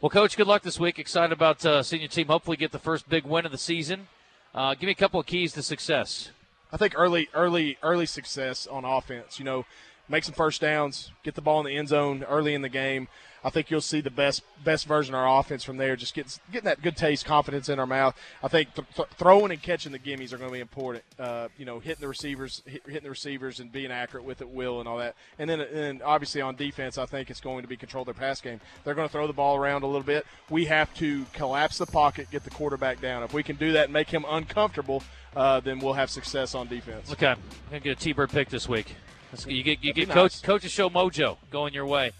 [0.00, 1.00] Well, Coach, good luck this week.
[1.00, 4.06] Excited about uh, seeing your team hopefully get the first big win of the season.
[4.54, 6.30] Uh, give me a couple of keys to success.
[6.72, 9.40] I think early, early, early success on offense.
[9.40, 9.66] You know,
[10.08, 13.08] make some first downs, get the ball in the end zone early in the game.
[13.44, 15.96] I think you'll see the best best version of our offense from there.
[15.96, 18.16] Just getting getting that good taste, confidence in our mouth.
[18.42, 21.04] I think th- th- throwing and catching the gimmies are going to be important.
[21.18, 24.48] Uh, you know, hitting the receivers, hit, hitting the receivers, and being accurate with it,
[24.48, 25.14] will and all that.
[25.38, 28.40] And then, and obviously on defense, I think it's going to be control their pass
[28.40, 28.60] game.
[28.84, 30.26] They're going to throw the ball around a little bit.
[30.50, 33.22] We have to collapse the pocket, get the quarterback down.
[33.22, 35.02] If we can do that and make him uncomfortable,
[35.36, 37.12] uh, then we'll have success on defense.
[37.12, 37.38] Okay, I'm
[37.70, 38.94] gonna get a T-bird pick this week.
[39.46, 40.40] You get you That'd get coach nice.
[40.40, 42.12] coach's show mojo going your way.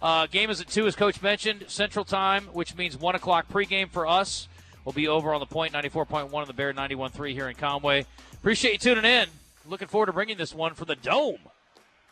[0.00, 3.88] Uh, game is at two, as Coach mentioned, Central Time, which means one o'clock pregame
[3.88, 4.48] for us.
[4.84, 7.10] We'll be over on the point ninety four point one of the Bear ninety one
[7.10, 8.06] three here in Conway.
[8.34, 9.28] Appreciate you tuning in.
[9.68, 11.38] Looking forward to bringing this one for the Dome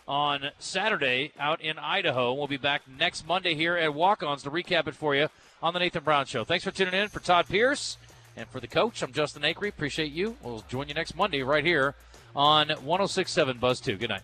[0.09, 2.35] on Saturday out in Idaho.
[2.35, 5.29] We'll be back next Monday here at Walk-Ons to recap it for you
[5.63, 6.45] on the Nathan Brown Show.
[6.45, 7.09] Thanks for tuning in.
[7.09, 7.97] For Todd Pierce
[8.37, 9.69] and for the coach, I'm Justin Acri.
[9.69, 10.37] Appreciate you.
[10.43, 11.95] We'll join you next Monday right here
[12.35, 13.97] on 106.7 Buzz 2.
[13.97, 14.23] Good night.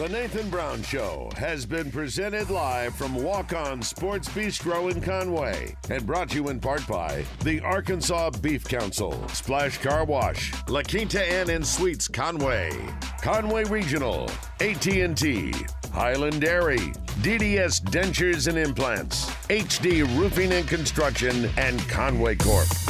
[0.00, 5.76] The Nathan Brown Show has been presented live from Walk On Sports Bistreaux in Conway
[5.90, 10.80] and brought to you in part by the Arkansas Beef Council, Splash Car Wash, La
[10.80, 12.70] Quinta Inn and Suites Conway,
[13.20, 14.30] Conway Regional,
[14.60, 15.52] AT&T,
[15.92, 22.89] Highland Dairy, DDS Dentures and Implants, HD Roofing and Construction, and Conway Corp.